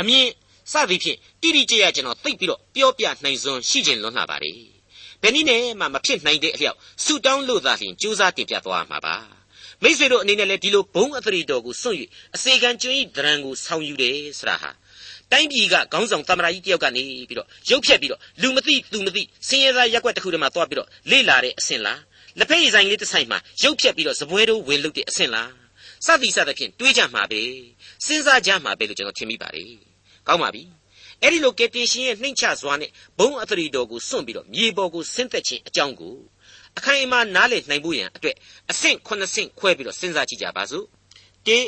[0.00, 0.28] အမြင့်
[0.72, 4.52] စသည်ဖြင့်တိတိကျကျကျွန်တော်သိပြီးတော့ပြောပြနိုင်စွမ်းရှိခြင်းလွန်းလာပါလေ
[5.22, 9.16] ဘယ်နည်းနဲ့မှမဖြစ်နိုင်တဲ့အလျောက်ဆူတောင်းလို့သာလျှင်ကြိုးစားတင်ပြသွားမှာပါ
[9.82, 11.98] မိษွေတို့အနေနဲ့လည်းဒီလိုဘုံအသရေတော်ကိုစွန့်၍
[12.36, 14.70] အစေခံကျွန်းဤဒရံကိုဆောင်ယူတယ်ဆိုတာဟာ
[15.32, 22.00] တိုင်းပြည်ကခေါင်းဆောင်သမရာကြီးတယောက်ကနေပြီးတော့ရုပ်ဖြတ်ပြီးတော့လူမသိသူမသိဆင်းရဲသားရက်ွက်တစ်ခုတည်းမှာသွားပြီးတော့လေ့လာတဲ့အဆင့်လား
[22.38, 25.50] လက်ဖက်ရည်ဆိုင်လေးတစ်ဆိုင်မှာရုပ်ဖြတ်ပြီးတော့ဇပွဲတို့ဝင်လုတဲ့အဆင့်လား
[26.06, 27.40] စသည်စသဖြင့်တွေးကြမှာပဲ
[28.06, 29.70] စဉ်းစားကြမှာပဲလို့ကျွန်တော်ထင်မိပါတယ်
[30.26, 30.62] ကောင်းပါပြီ
[31.22, 36.14] အဲ့ဒီလိုကယ်တင်ရှင်ရဲ့နှိမ့်ချစွာနဲ့ဘုံအသရီတော်ကိုစွန့်ပြီးတော့မြေပေါ်ကိုဆင်းသက်ခြင်းအကြောင်းကို
[36.78, 38.36] အခိုင်အမာနားလည်နိုင်ဖို့ရန်အတွက်
[38.70, 40.84] အဆင့်9ဆင့်ခွဲပြီးတော့စဉ်းစားကြည့်ကြပါစို့
[41.46, 41.58] ၁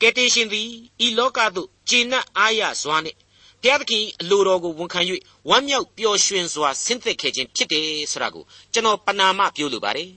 [0.00, 0.68] ကယ်တင်ရှင်သည်
[1.06, 3.18] ဤလောကသို့ဂျေနတ်အားရစွာနှင့်
[3.62, 5.00] ဘုရားသခင်အလိုတော်ကိုဝန်ခံ၍
[5.48, 10.10] ဝမ်းမြောက်ပျော်ရွှင်စွာဆင်းသက်ခဲ့ခြင်းဖြစ်တယ်ဆိုတာကိုကျွန်တော်ပနာမပြောလိုပါတယ်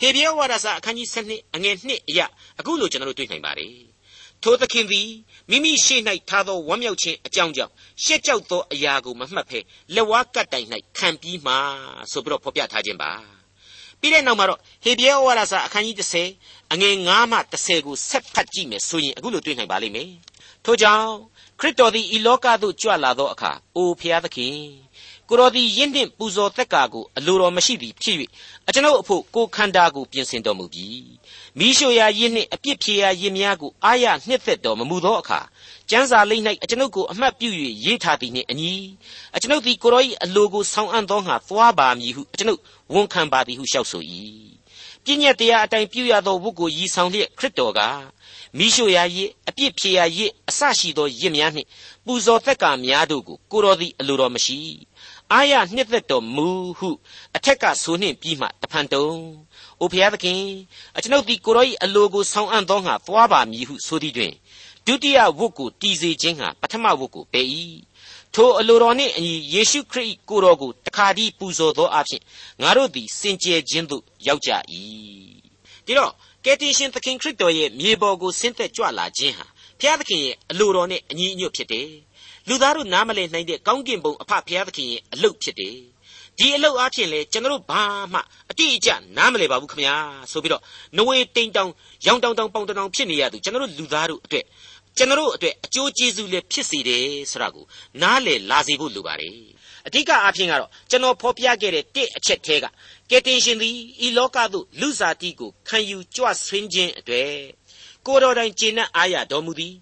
[0.00, 2.26] ဟေဘရဲဝါဒစာအခန်းကြီး7အငယ်1အရာ
[2.58, 3.74] အခုလိုကျွန်တော်တို့တွေ့နိုင်ပါတယ်
[4.42, 5.08] ထိုသခင်သည်
[5.50, 7.72] မိမိရှေ့၌ထားသောဝမ်းမြောက်ခြင်းအကြောင်းကြောင့်
[8.04, 9.58] ရှက်ကြောက်သောအရာကိုမမှတ်ဖဲ
[9.94, 10.66] လက်ဝါးကပ်တိုင်၌
[10.98, 11.54] ခံပြီးမှ
[12.12, 13.12] ဆိုပြီးတော့ဖော်ပြထားခြင်းပါ
[14.00, 15.96] ပြီးတဲ့နောက်မှာတော့ဟေဘရဲဝါဒစာအခန်းကြီး
[16.36, 20.10] 30အငယ်9မှ10ကိုဆက်ဖတ်ကြည့်မယ်ဆိုရင်အခုလိုတွေ့နိုင်ပါလိမ့်မယ်
[20.64, 21.08] ထို့ကြောင့်
[21.60, 24.56] ခရစ်တော်သည်ဤလောကသို့ကြွလာသောအခါအိုဖျားသခင်
[25.32, 28.16] ကိုတော်သည်ယင်းနှင့်ပူဇော်သက်ကာကိုအလိုတော်မရှိသည်ဖြစ်၍
[28.68, 30.86] အကျွန်ုပ်အဖို့ကိုခန္ဓာကိုပြင်ဆင်တော်မူပြီ
[31.58, 35.40] မိရှုရာယင်းနှင့်အပြစ်ဖြေရာယင်းများကိုအာရနှစ်သက်တော်မမူသောအခါ
[35.90, 37.48] ကျမ်းစာလိမ့်၌အကျွန်ုပ်ကိုအမှတ်ပြု၍
[37.84, 38.74] ရေးထားသည်နှင့်အညီ
[39.36, 42.60] အကျွန်ုပ်သည်ကိုတော်၏အလိုကိုဆောင်အပ်သောငါသွားပါမည်ဟုအကျွန်ုပ်
[42.92, 44.02] ဝန်ခံပါသည်ဟုလျှောက်ဆို၏
[45.04, 47.80] ပြည့်ညက်တရားအတိုင်းပြုရသောဝတ်ကိုရည်ဆောင်လျက်ခရစ်တော်က
[48.58, 51.68] မိရှုရာရစ်အပြစ်ဖြေရာရစ်အဆရှိသောရစ်များနှင့်
[52.04, 54.58] ပူဇော်သက်ကာများတို့ကိုကိုတော်သည်အလိုတော်မရှိ
[55.32, 56.90] အာရနှစ်သက်တော်မူဟု
[57.36, 59.06] အထက်ကဆိုနှင့်ပြီးမှတဖန်တုံ
[59.80, 60.40] အိုဖျားသခင်
[60.96, 64.32] အကျွန်ုပ်သည်ကိုရော၏အလိုကိုဆောင်အပ်သောငါသွားပါမည်ဟုဆိုသည်တွင်
[64.86, 67.46] ဒုတိယဝတ်ကိုတည်စေခြင်းဟာပထမဝတ်ကိုပယ်၏
[68.34, 72.22] ထိုအလိုတော်နှင့်အညီယေရှုခရစ်ကိုတော်ကိုတခါတည်းပူဇော်သောအဖြစ်
[72.62, 74.50] ငါတို့သည်စင်ကြယ်ခြင်းသို့ရောက်ကြ၏
[75.86, 76.12] ဒီတော့
[76.44, 79.46] ကယ်တင်ရှင်သခင်ခရစ်တော်ရဲ့မြေပေါ်ကိုဆင်းသက်ကြွလာခြင်းဟာ
[79.78, 81.88] ဘုရားသခင်ရဲ့အလိုတော်နဲ့အညီအညွတ်ဖြစ်တယ်
[82.48, 85.76] လူသားတို့နားမလည်နိုင်တဲ့ကောင်းကင်ဘုံအဖဘုရားသခင်ရဲ့အလုပ်ဖြစ်တယ်
[86.38, 89.96] ဒီအလုပ်အားဖြင့်လေကျွန်တော်တို့ဘာမှအတိအကျနားမလည်ပါဘူးခင်ဗျာ
[90.32, 90.62] ဆိုပြီးတော့
[90.96, 91.70] နဝေတိန်တောင်
[92.06, 94.44] ရောင်တောင်တောင်ပေါင်တောင်ဖြစ်နေရသူကျွန်တော်တို့လူသားတို့အတွက်
[94.96, 97.64] ကျွန်တော်တို့အတွက်အကျိုးကျေးဇူးလည်းဖြစ်စေတယ်ဆိုတာကို
[98.02, 99.36] နားလည်လာစေဖို့လိုပါတယ်
[99.86, 102.66] အဓိကအားဖြင့်ကတော့ကျွန်တော်ဖော်ပြခဲ့တဲ့တစ်အချက်သေးက
[103.10, 103.76] ကယ်တင်ရှင်သည်
[104.06, 107.32] ဤလောကသို့လူစားတိကိုခံယူကြွဆွင်းခြင်းအတွေ့
[108.06, 109.74] ကိုတော်တိုင်ကျေနပ်အားရတော်မူသည်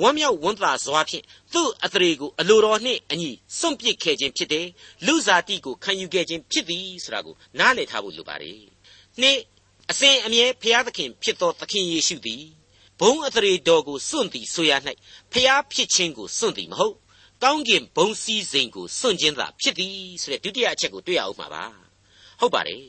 [0.00, 4.66] ဝမ်းမြောက်ဝမ်းသာစွာဖြင့်သူ့အသရေကိုအလိုတော်နှင့်အညီစွန့်ပစ်ခဲ့ခြင်းဖြစ်တယ်
[5.06, 8.60] လူစားတိကိုခံယူခဲ့ခြင်းဖြစ်သည်ဆိုတာကိုနားလည်ထားဖို့လိုပါတယ်
[9.20, 9.38] နှစ်
[9.90, 12.44] အစဉ်အမြဲဖျားသခင်ဖြစ်သောသခင်ယေရှုသည်
[13.00, 14.72] ဘုံအသရေတော်ကိုစွန့်သည်ဆိုရ၌
[15.32, 16.96] ဖျားဖြစ်ခြင်းကိုစွန့်သည်မဟုတ်
[17.42, 21.64] ကောင်းကင်ဘုံစည်းစိမ်ကိုစွန့်ခြင်းသာဖြစ်သည်ဆိုတဲ့ဒုတိယအချက်ကိုတွေ့ရအောင်ပါပါ
[22.40, 22.84] ဟုတ်ပါတယ်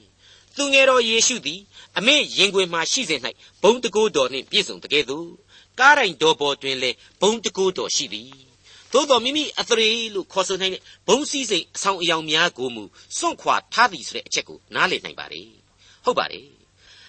[0.55, 1.59] သူငယ်တော်ယေရှုသည်
[1.97, 3.21] အမေရင်ခွင်မှရှိစဉ်၌
[3.63, 5.27] ဘုံတကိုးတော်နှင့်ပြည့်စုံတကယ်သို့
[5.79, 8.29] ကားတိုင်တော်ပေါ်တွင်လည်းဘုံတကိုးတော်ရှိသည်
[8.93, 12.83] သို့တော်မိမိအသရေလို့ခေါ်ဆိုနိုင်တဲ့ဘုံစည်းစိမ်အဆောင်အယောင်များကိုမူ
[13.17, 15.47] စွန့်ခွာထားသည်ဆိုတဲ့အချက်ကိုနားလည်နိုင်ပါတယ်
[16.05, 16.47] ဟုတ်ပါတယ်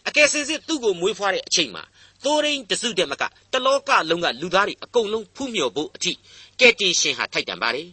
[0.09, 1.85] အကယ်စင်စစ်သူ့ကိုမွေးဖွားတဲ့အချိန်မှာ
[2.24, 6.12] သိုးရင်းတစုတည်းမကတလောကလုံးကလူသားတွေအကုန်လုံးဖူးမြော်ဖို့အထိ
[6.61, 7.88] ကဲ့တင်ရှင်ဟာထိုက်တန်ပါတယ်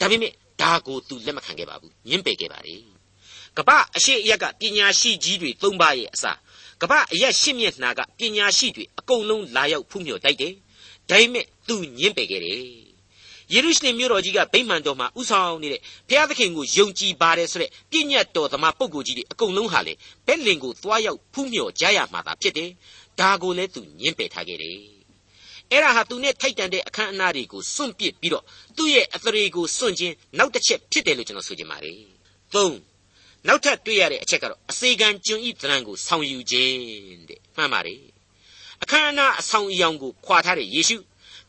[0.00, 2.82] ဒါပေမဲ့ဒါကိုသူလက်မခံခဲ့ပါဘူးညှင်းပယ်ခဲ့ပါတယ်
[3.56, 6.38] ကပ္ပအရှိအရက်ကပညာရှိကြီးတွေသုံးပါးရဲ့အစား
[6.82, 10.52] ကပ္ပအရက်ရှစ်မျက်နှာကပညာရှိတွေအကုန်လုံးလာရောက်ဖူးမြော်တိုက်တယ်
[11.08, 12.62] ဒါပေမဲ့သူညှင်းပယ်ခဲ့တယ်
[13.52, 19.94] ယေရုရှလင်မြို့တော်ကြီးကဗိမာန်တော်မှာဥဆောင်နေတဲ့ဘုရားသခင်ကိုယုံကြည်ပါတယ်ဆိုတဲ့ပြည့်ညတ်တော်သမားပုဂ္ဂိုလ်ကြီးတွေအကုန်လုံးဟာလေ
[20.26, 22.70] ဘက်လင်ကိုသွားရောက်ဖူးမြော်ကြရမှာသာဖြစ်တယ်
[23.20, 24.78] ဒါကိုလည်းသူညှင်းပယ်ထားခဲ့တယ်
[25.70, 28.44] အဲ့ဒါဟာသူနဲ့ထိုက်တန်တဲ့အခမ်းအနားတွေကိုစွန့်ပစ်ပြီးတော့
[28.76, 31.96] သူ့ရဲ့အသရေကိုစွန့်ခြင်းနောက်တစ်ချက်ဖြစ်တယ်လို့ကျွန်တော်ဆိုချင်ပါတယ်။
[32.54, 32.72] ၃
[33.46, 36.78] နောက်ထပ်တွေ့ရတဲ့အချက်ကတော့အစေခံကျွန်ဤသဏ္ဍာန်ကိုဆောင်ယူခြင်း
[37.28, 38.00] တဲ့မှန်ပါတယ်။
[38.82, 40.96] အခမ်းအနားအဆောင်အယောင်ကိုခွာထားတဲ့ယေရှု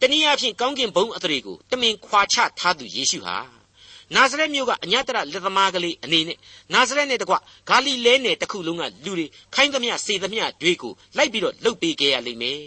[0.02, 3.38] တနည်းအားဖြင့်ကောင်းကင်ဘုံအသရေကိုတမင်ခွာချထားသူယေရှုဟာ
[4.15, 6.38] နာဇရက်မြို့ကအညတရလက်သမားကလေးအနေနဲ့
[6.73, 7.36] နာဇရက်နဲ့တကွ
[7.69, 9.25] ဂါလိလဲနယ်တစ်ခုလုံးကလူတွေ
[9.56, 12.62] ခိုင်းသမျှစေသမျှတွေကိုလိုက်ပြီးတော့လှုပ်ပေးခဲ့ရလိမ့်မယ်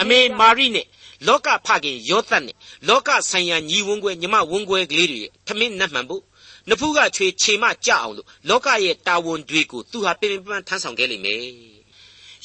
[0.00, 0.86] အမေမာရိနဲ့
[1.26, 2.56] လောကဖခင်ယောသတ်နဲ့
[2.88, 6.22] လောကဆိုင်ရာညီဝန်းခွဲညီမဝန်းခွဲကလေးတွေထမင်းနှက်မှန်ဖို့
[6.70, 11.42] နဖူးကချွေခြေမကြအောင်လို့လောကရဲ့တာဝန်တွေကိုသူဟာပင်ပန်းထမ်းဆောင်ခဲ့လိမ့်မယ်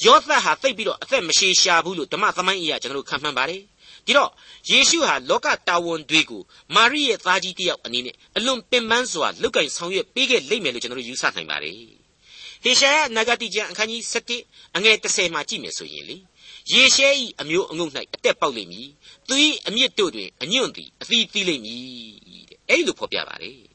[0.04, 3.62] ယောသတ်ဟာသိပ်ပြီးတော့အသက်မရှိရှာဘူးလို့ဓမ္မသမိုင်းအရာကျွန်တော်တို့ခံမှန်းပါတယ်
[4.06, 4.30] ဒီတော့
[4.70, 6.42] ယေရှုဟာလောကတာဝန်တွေကို
[6.74, 11.74] မာရိရဲ့သားကြီးတယောက်အနေနဲ့အလွန်ပင်ပန်းစွာလောက်ကင်ဆောင်ရွက်ပေးခဲ့လိမ့်မယ်လို့ကျွန်တော်တို့ယူဆနိုင်ပါတယ်
[12.64, 14.02] ဟေရှာယနဂတိကျမ်းအခန်းကြီး
[14.40, 16.16] 7အငယ်30မှာကြည့်မယ်ဆိုရင်လေ
[16.72, 17.08] ယေရှဲ၏
[17.40, 18.88] အမျိုးအငုတ်၌အတက်ပေါက်လိမ့်မည်
[19.28, 19.34] သူ၏
[19.66, 21.82] အမြင့်တို့တွင်အညွန့်သည်အသီးသီးလိမ့်မည်
[22.50, 23.67] တဲ့အဲ့ဒီလိုဖော်ပြပါတယ်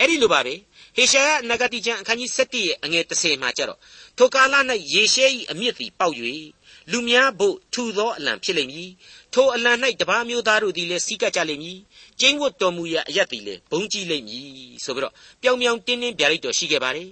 [0.00, 0.54] အဲ့ဒီလိုပါပဲ
[0.96, 3.80] ဟေရှာယနဂတိကျမ်းအခန်းကြီး7ရဲ့အငယ်30မှာကျတော့
[4.18, 4.54] ထိုကာလ၌
[4.92, 6.14] ယေရှဲ၏အမြင့်သည်ပေါက်၍
[6.90, 8.90] လူများဖို့ထူသောအလံဖြစ်လိမ့်မည်
[9.34, 11.78] ထိုအလံ၌တပါးမျိုးသားတို့သည်လည်းစီးကပ်ကြလိမ့်မည်
[12.20, 14.46] ကျင်းဝတ်တော်မူရာအရက်သည်လည်းဘုံကြီးလိမ့်မည်
[14.84, 17.10] ဆိုပြီးတော့ပြောင်ပြောင်တင်းတင်းဗျာဒိတ်တော်ရှိခဲ့ပါတယ်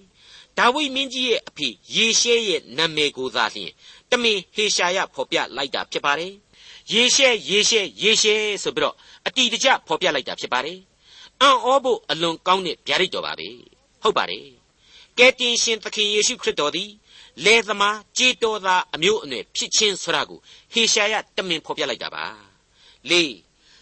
[0.59, 3.73] ဒါဝိမင်းကြီးရဲ့အဖေယေရှဲရဲ့နာမည်ကိုသာလျှင်
[4.11, 6.33] တမင်ဟေရှာယဖော်ပြလိုက်တာဖြစ်ပါတယ်
[6.92, 8.94] ယေရှဲယေရှဲယေရှဲဆိုပြီးတော့
[9.27, 10.79] အတီတကျဖော်ပြလိုက်တာဖြစ်ပါတယ်
[11.44, 13.48] အံ့ဩဖို့အလွန်ကောင်းတဲ့ဗျာဒိတ်တော်ပါပဲ
[14.02, 14.46] ဟုတ်ပါတယ်
[15.18, 16.90] ကယ်တင်ရှင်သခင်ယေရှုခရစ်တော်သည်
[17.44, 20.38] လေသမားကြေတော်သားအမျိုးအနွယ်ဖြစ်ခြင်းဆိုတာကို
[20.72, 22.24] ဟေရှာယတမင်ဖော်ပြလိုက်တာပါ
[23.11, 23.35] လေး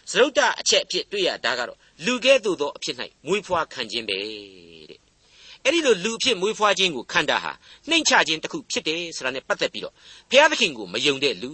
[0.09, 2.95] သရုတ်တအချက်အဖြစ်တွေ့ရတာကတော့လူကဲ့သို့သောအဖြစ်၌
[3.27, 4.17] မွေးဖွားခံခြင်းပဲ
[4.89, 4.99] တဲ့
[5.63, 7.51] အဲ့ဒီလိုလူအဖြစ်မွေးဖွားခြင်းကိုခန္ဓာဟာ
[7.89, 9.93] နှိမ့်ချခြင်းတစ်ခုဖြစ်တယ်ဆိုတာနဲ့ပတ်သက်ပြီးတော့
[10.29, 11.51] ဘုရားသခင်ကိုမယုံတဲ့လူ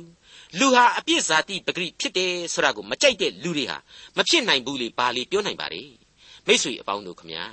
[0.60, 3.78] လူဟာအပြစ်ဇာတိပဂရိဖြစ်တယ်ဆိုတာကိုမကြိုက်တဲ့လူတွေဟာ
[4.18, 5.84] မဖြစ်နိုင်ဘူးလေဘာလေပြောနိုင်ပါလေ
[6.50, 7.44] မိတ်ဆွေအပေါင်းတို့ခမညာ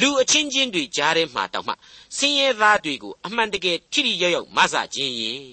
[0.00, 1.74] လူအချင်းချင်းတွေကြားထဲမှာတောင်မှ
[2.16, 5.44] ဆင်းရဲသားတွေကိုအမှန်တကယ်ထိထိရောက်ရောက်မဆခြင်းရင်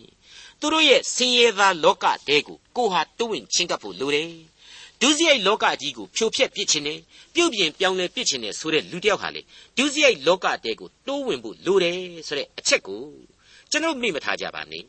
[0.60, 4.30] သူတို့ရဲ့ဆင်းရဲသားလောကတဲကိုကိုဟာတွဝင်ချင်းကပ်ဖို့လိုတယ်
[5.02, 7.00] ဒုစရိုက်လောကကြီးကိုဖြိုဖျက်ပစ်ခြင်းနဲ့
[7.34, 9.42] ပြုတ်ပြင်ပြောင်းလဲပစ်ခြင်းနဲ့ဆိုတဲ့လူတစ်ယောက်ဟာလေ
[9.78, 13.04] ဒုစရိုက်လောကတဲကိုတိုးဝင်ဖို့လိုတယ်ဆိုတဲ့အချက်ကို
[13.72, 14.84] ကျွန်တော်မိမထားကြပါနဲ့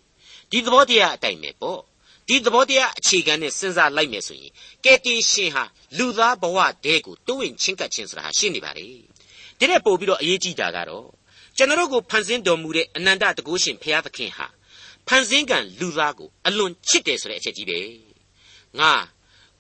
[0.51, 1.81] ဒီသဘောတရားအတိုင်းပဲပေါ့
[2.29, 4.53] ဒီသဘောတရားအခြေခံနဲ့စဉ်းစားလိုက်မယ်ဆိုရင်
[4.85, 5.65] ကယ်တင်ရှင်ဟာ
[5.99, 8.87] လူသားဘဝတဲကိုတိုးဝင်ချင်းကပ်ခြင်းဆိုတာဟာရှင်းနေပါလေ
[9.59, 11.07] ဒီတဲ့ပို့ပြီးတော့အရေးကြီးတာကတော့
[11.57, 14.47] ကျွန်တော်ကိုဖန်ဆင်းတော်မူတဲ့အနန္တတကုရှင်ဘုရားသခင်ဟာ
[15.09, 17.79] ဖန်ဆင်းကံလူသားကိုအလွန်ချစ်တယ်ဆိုတဲ့အချက်ကြီးပဲ
[18.79, 18.93] ငါ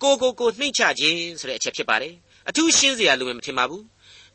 [0.03, 2.15] ကိုကိုကိုနှိမ့်ချခြင်းဆိုတဲ့အချက်ဖြစ်ပါတယ်
[2.49, 3.85] အထူးရှင်းစရာလိုမှမထင်ပါဘူး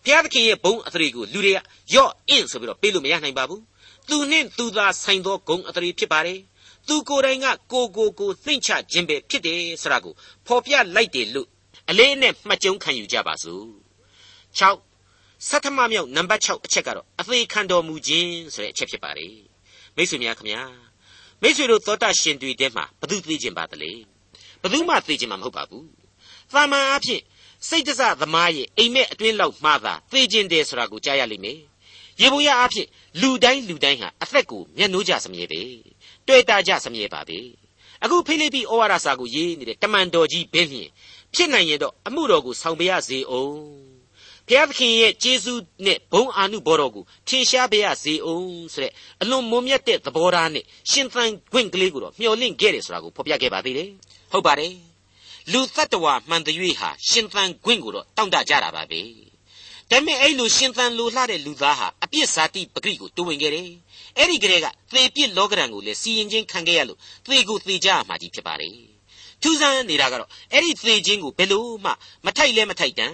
[0.03, 1.59] ဘုရားသခင်ရဲ့ဘုံအသရေကိုလူတွေက
[1.95, 3.61] ယော့အင့်ဆိုပြီးတော့ပေးလို့မရနိုင်ပါဘူး
[4.09, 6.39] သူနှင့်သူသာဆိုင်သောဂုံအသရေဖြစ်ပါတယ်
[6.87, 10.13] သူကိုယ်တိုင်က ကိုကိုကိုနှိမ့်ချခြင်းပဲဖြစ်တယ်ဆိုတာကို
[10.47, 11.47] ဖော်ပြလိုက်တယ်လို့
[11.89, 13.65] အလေးနဲ့မှတ်ကြုံခံယူကြပါစို့
[14.59, 19.35] 6ဆဋ္ဌမမြောက်နံပါတ်6အချက်ကတော့အသေးခံတော်မူခြင်းဆိုတဲ့အချက်ဖြစ်ပါတယ်
[19.95, 20.63] မိတ်ဆွေများခင်ဗျာ
[21.41, 23.91] မိတ်ဆွေတို့သောတာရှင်တွေထဲမှာဘု து သိခြင်းပါတလေ
[24.61, 25.87] ဘယ်သူမှသိခြင်းမှမဟုတ်ပါဘူး
[26.53, 27.21] သာမန်အားဖြင့်
[27.67, 31.59] စိတ်တစသမားရဲ့အိမ်မက်အတွင်းလောက်မှသာသိခြင်းတယ်ဆိုတာကိုကြားရလိမ့်မယ်
[32.21, 32.87] ရေပုံရအားဖြင့်
[33.21, 35.61] လူတိုင်းလူတိုင်းဟာအသက်ကိုမျက်နှိုးကြစမြဲပဲ
[36.27, 37.39] တွေ့တာကြစမြဲပါပဲ
[38.03, 40.89] အခုဖိလိပ္ပိဩဝါဒစာကိုရေးနေတဲ့တမန်တော်ကြီးဘင်းဖြင့်
[41.33, 43.95] ဖြစ်နိုင်ရင်တော့အမှုတော်ကိုဆောင်ပေးရစေအောင်
[44.47, 53.89] ဘုရားသခင်ရဲ့ကျေးဇူးနဲ့ဘုံအာနုဘော်တော်ကိုထင်ရှားပေးရစေအောင်ဆိုတဲ့အလွန်မွန်မြတ်တဲ့သဘောထားနဲ့ရှင်သန်ခွင့်ကလေးကိုတော့မျှော်လင့်ခဲ့တယ်ဆိုတာကိုဖော်ပြခဲ့ပါသေးတယ်
[54.31, 54.73] ဟုတ်ပါတယ်
[55.51, 59.01] လူတ attva မှန်တရွေ့ဟာရှင်သန်ခွင့်ကိုတော့တောင့်တကြတာပါပဲ
[59.91, 63.69] ဒါပေမဲ့အဲ့လိုရှင်သန်လိုလှတဲ့လူသားဟာအပြစ်ဇာတိပဂရိကိုတိုးဝင်ခဲ့တယ်
[64.17, 68.75] အဲ့ဒီကလေးကသေပြစ်လောကရန်ကိုလည်းစီရင်ချင်းခံခဲ့ရလို့သေကိုသေကြရမှာကြီးဖြစ်ပါတယ်
[69.41, 71.91] ထူးဆန်းနေတာကတော့အဲ့ဒီသေခြင်းကိုဘယ်လို့မှ
[72.25, 73.13] မထိုက်လဲမထိုက်တန်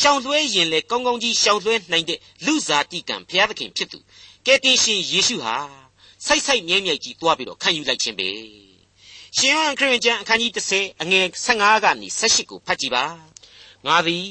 [0.00, 3.98] ရှောင်လွှဲရင်လေကောင်းကောင်းကြီးရှောင်လွှဲနိုင်တဲ့လူစားတိကံဘုရားသခင်ဖြစ်သူ
[4.46, 5.56] ကယ်တင်ရှင်ယေရှုဟာ
[6.26, 8.28] ဆိုက်ဆိုက်မြဲမြဲကြီးတွားပြီးတော့ခံယူလိုက်ခြင်းပဲ
[9.36, 13.04] ရှင်ယောဟန်ခရစ်ယာန်အခန်းကြီး30အငယ်15ကနေ18ကိုဖတ်ကြည့်ပါ
[13.86, 14.28] ငါသည်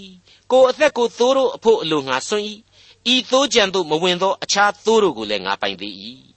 [0.51, 2.45] ကိုအသက်ကိုသိုးတို့အဖို့အလိုငါဆွန့်၏
[3.13, 5.93] ဤသိုးကြံတို့မဝင်သော အခြားသိုးတို့ကိုလည်းငါပိုင်သေး၏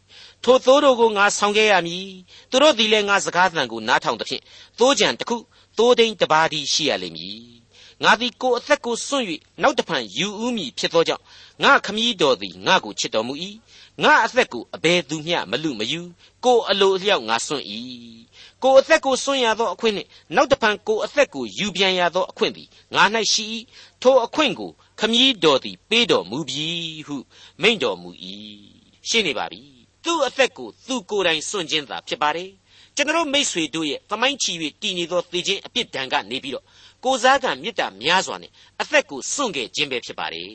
[0.45, 2.09] ထိုသိုးတို့ကိုငါဆောင်ခဲ့ရမည်
[2.51, 4.43] သူတို့သည်လည်းငါစကားသံကိုနားထောင်သဖြင့်
[4.79, 5.37] သိုးကြံတစ်ခု
[5.79, 7.61] သိုးဒိန်တစ်ပါးတည်းရှိရလိမ့်မည်
[8.05, 9.27] ငါသည်ကိုယ်အသက်ကိုစွန့်၍
[9.63, 11.25] နောက်တဖန်ယူဦးမည်ဖြစ်သောကြောင့်
[11.65, 13.35] ငါခမည်းတော်သည်ငါကိုချစ်တော်မူ၏
[14.03, 16.01] ငါအသက်ကိုအဘယ်သူမျှမလူမယူ
[16.45, 17.65] ကိုအလိုအလျောက်ငါစွန့်၏
[18.63, 23.45] ကိုအသက်ကိုစွန့်ရသောအခွင့်နှင့်နောက်တဖန်ကိုအသက်ကိုယူပြန်ရသောအခွင့်သည်ငါ၌ရှိ၏
[24.03, 26.69] ထိုအခွင့်ကို ခမည်းတော်သည် ပေးတော်မူပြီ
[27.07, 27.17] ဟု
[27.63, 28.11] မိန့်တော်မူ၏
[29.09, 29.63] ရှင်းနေပါပြီ
[30.05, 32.51] သူ့အသက်ကိုသူကိုယ်တိုင်စွန့်ခြင်းသာဖြစ်ပါတယ်
[32.97, 36.65] ကျွန်တော်မိษွေတို့ရဲ့သမိုင်းချီ၍တည်နေသောသေခြင်းအပြစ်ဒဏ်ကနေပြီးတော့
[37.05, 40.51] ကိုစားကံမေတ္တာများစွာနဲ့အသက်ကိုစွန့်ခဲ့ခြင်းပဲဖြစ်ပါတယ်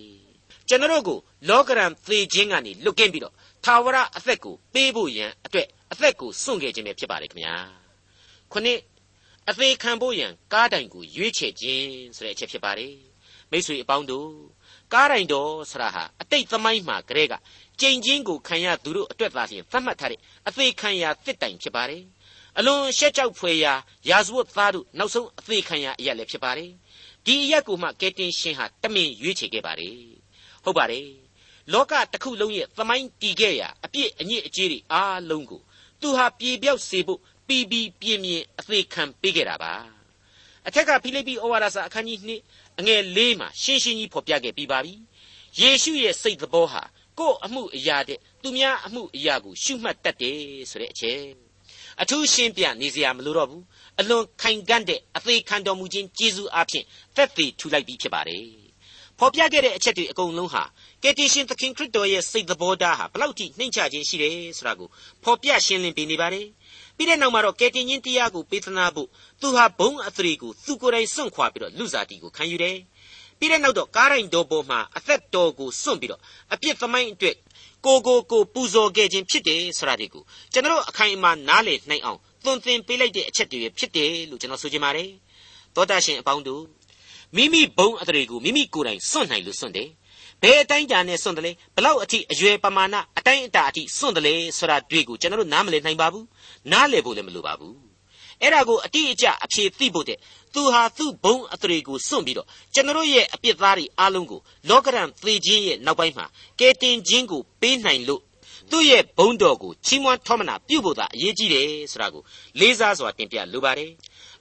[0.67, 1.17] ကျွန်တော်ကို
[1.49, 3.34] လောကရန်သေခြင်းကနေလွတ်ကင်းပြီးတော့
[3.65, 7.55] သာဝရအသက်ကိုပေးဖို့ရန်အတွက်အသက်ကိုစွန့်ခဲ့ခြင်းပဲဖြစ်ပါတယ်ခင်ဗျာ
[8.51, 8.79] ခုနှစ်
[9.49, 13.14] အသေးခံဖို့ရန်ကားတိုင်ကိုရွေးချယ်ခြင်းဆိုတဲ့အချက်ဖြစ်ပါတယ်
[13.56, 14.30] မိတ်ဆွေအပေါင်းတို့
[14.94, 17.34] ကားတိုင်တော်ဆရာဟာအတိတ်သမိုင်းမှာကလေးက
[17.82, 22.04] ကြိမ်ချင်းကိုခံရသူတို့အတွက်သာလျှင်သတ်မှတ်ထားတဲ့အသေးခံရတစ်တိုင်ဖြစ်ပါတယ်
[22.58, 23.74] အလွန်ရှက်ကြောက်ဖွယ်ရာ
[24.10, 26.72] ရာဇဝတ်သားတို့နောက်ဆုံးအသေးခံရအရက်လည်းဖြစ်ပါတယ်
[27.26, 29.98] ဒီအရက်ကိုမှကဲတင်ရှင်ဟာတမင်ရွေးချယ်ခဲ့ပါတယ်
[30.63, 31.10] ဟုတ်ပါတယ်
[31.74, 35.62] လောကတစ်ခုလုံးရဲ့သမိုင်းတည်ခဲ့ရာအပြည့်အညစ်အကြေးတွေအားလုံးကို
[36.02, 39.74] သူဟာပြေပြောက်စေဖို့ပီပီပြင်းပြင်းအသေးခံပေးခဲ့တာပါ
[40.68, 42.32] အထက်ကဖိလိပ္ပိဩဝါဒစာအခန်းကြီး2
[42.80, 44.94] အငယ်၄မှာရှင်းရှင်းကြီးဖော်ပြခဲ့ပြီးပါပြီ
[45.60, 46.84] ယေရှုရဲ့စိတ်သဘောဟာ
[47.20, 50.40] ကိုယ့်အမှုအရာတဲ့သူများအမှုအရာကိုရှုမှတ်တတ်တယ်
[50.72, 51.22] ဆိုတဲ့အချက်
[52.02, 53.64] အထူးရှင်းပြနေစရာမလိုတော့ဘူး
[54.00, 56.86] အလွန်ခိုင်ကန့်တဲ့အသေးခံတော်မူခြင်းကျေးဇူးအဖြစ်
[57.16, 58.46] သက်သေထူလိုက်ပြီးဖြစ်ပါတယ်
[59.20, 60.64] ဖော်ပြခဲ့တဲ့အချက်တွေအကုန်လုံးဟာ
[61.04, 64.90] ကယ်တင်ရှင်သခင်ခရစ်တော်ရဲ့စိတ်သဘောထားဟာဘလောက်ထိနှိမ့်ချခြင်းရှိတယ်ဆိုတာကို
[65.24, 66.46] ဖော်ပြရှင်းလင်းပေးနေပါတယ်
[66.97, 69.10] ပြီးတဲ့နောက်မှာတော့ကယ်တင်ရှင်တရားကိုပေးသနာဖို့
[69.41, 72.77] သူဟာဘုံအသရေကိုသူကိုယ်တိုင်စွန့်ခွာပြီးတော့လူစားတီကိုခံယူတယ်
[73.39, 76.21] ပြီးတဲ့နောက်တော့ကားရိုင်တော်ပေါ်မှာအသက်တော်ကိုစွန့်ပြီးတော့
[76.53, 77.36] အပြစ်သမိုင်းအတွက်
[77.86, 85.10] ကိုကိုကိုပူဇော်ခဲ့ခြင်းဖြစ်တယ်ဆိုတာဒီကိုကျွန်တော်အခိုင်အမာနားလည်နိုင်အောင်သွန်သင်ပေးလိုက်တဲ့အချက်တွေဖြစ်တယ်လို့ကျွန်တော်ဆိုချင်ပါတယ်
[85.75, 86.63] သောတာရှင်အပေါင်းတို့
[87.36, 89.89] မိမိဘုံအတရေကိုမိမိကိုယ်တိုင်စွန့်နိုင်လို့စွန့်တယ်
[90.41, 96.25] ဘယ်အတိုင်းကြာနဲ့စွန့်တယ်လဲဘလောက်အထိအရွယ်ပမာဏအတိုင်းအတာအထိစွန့်တယ်လဲဆိုတာတွေ့ကိုကျွန်တော်တို့နားမလည်နိုင်ပါဘူး
[96.71, 97.75] နားလည်ဖို့လည်းမလိုပါဘူး
[98.41, 100.17] အဲ့ဒါကိုအတိအကျအဖြေသိဖို့တဲ့
[100.54, 106.25] သူဟာသူ့ဘုံအတရေကိုစွန့်ပြီးတော့ကျွန်တော်ရဲ့အပြစ်သားတွေအားလုံးကိုလောကရန်သေခြင်းရဲ့နောက်ပိုင်းမှာ
[106.60, 108.21] ကယ်တင်ခြင်းကိုပေးနိုင်လို့
[108.71, 112.23] သူ့ရဲ့ဘုံတော်ကိုချီးမွမ်းထောမနာပြုဖို့သာအရေးကြီးတယ်ဆိုတာကို
[112.60, 113.91] လေးစားစွာတင်ပြလိုပါတယ်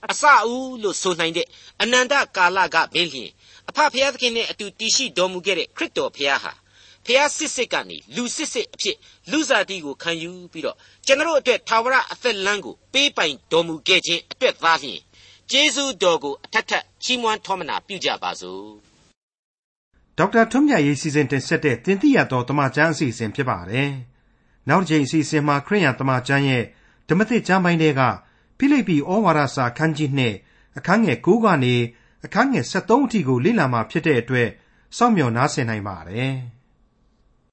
[0.09, 1.47] အစအဦးလို့ဆိုနိုင်တဲ့
[1.81, 3.31] အနန္တကာလကပင်လျှင်
[3.69, 6.51] အဖဖျားသခင်နဲ့အတူတည်ရှိတော်မူခဲ့တဲ့ခရစ်တော်ဖျားဟာ
[7.05, 8.97] ဖျားစစ်စစ်ကနေလူစစ်စစ်အဖြစ်
[9.31, 15.01] လူစားတီကိုခံယူပြီးတော့ကျွန်တော်အတွက်သာဝရအသက်လမ်းကိုပေးပိုင်တော်မူခဲ့ခြင်းအတွက်သားဖြင့်
[15.51, 18.65] ကျေးဇူးတော်ကိုအထက်ထက်ချီးမွမ်းထောမနာပြုကြပါစို့
[20.17, 23.89] ဒေါက်တာထွန်းမြတ်ရေးစီစဉ်တင်ဆက်တဲ့တင်ပြတော်တမချန်းအစီအစဉ်ဖြစ်ပါတယ်
[24.69, 26.63] နောက်တစ်ချိန်အစီအစဉ်မှာခရိယံတမချန်းရဲ့
[27.09, 28.01] ဓမ္မသစ်ကျမ်းပိုင်းတွေက
[28.57, 30.09] ဖိလိပ္ပိဩဝါဒစာခန်းကြီး
[30.43, 31.75] 2အခန်းငယ်9ကနေ
[32.25, 34.49] အခန်းငယ်73အထိကိုလေ့လာမှာဖြစ်တဲ့အတွက်
[34.97, 36.35] စောင့်မျှော်နားဆင်နိုင်ပါတယ်။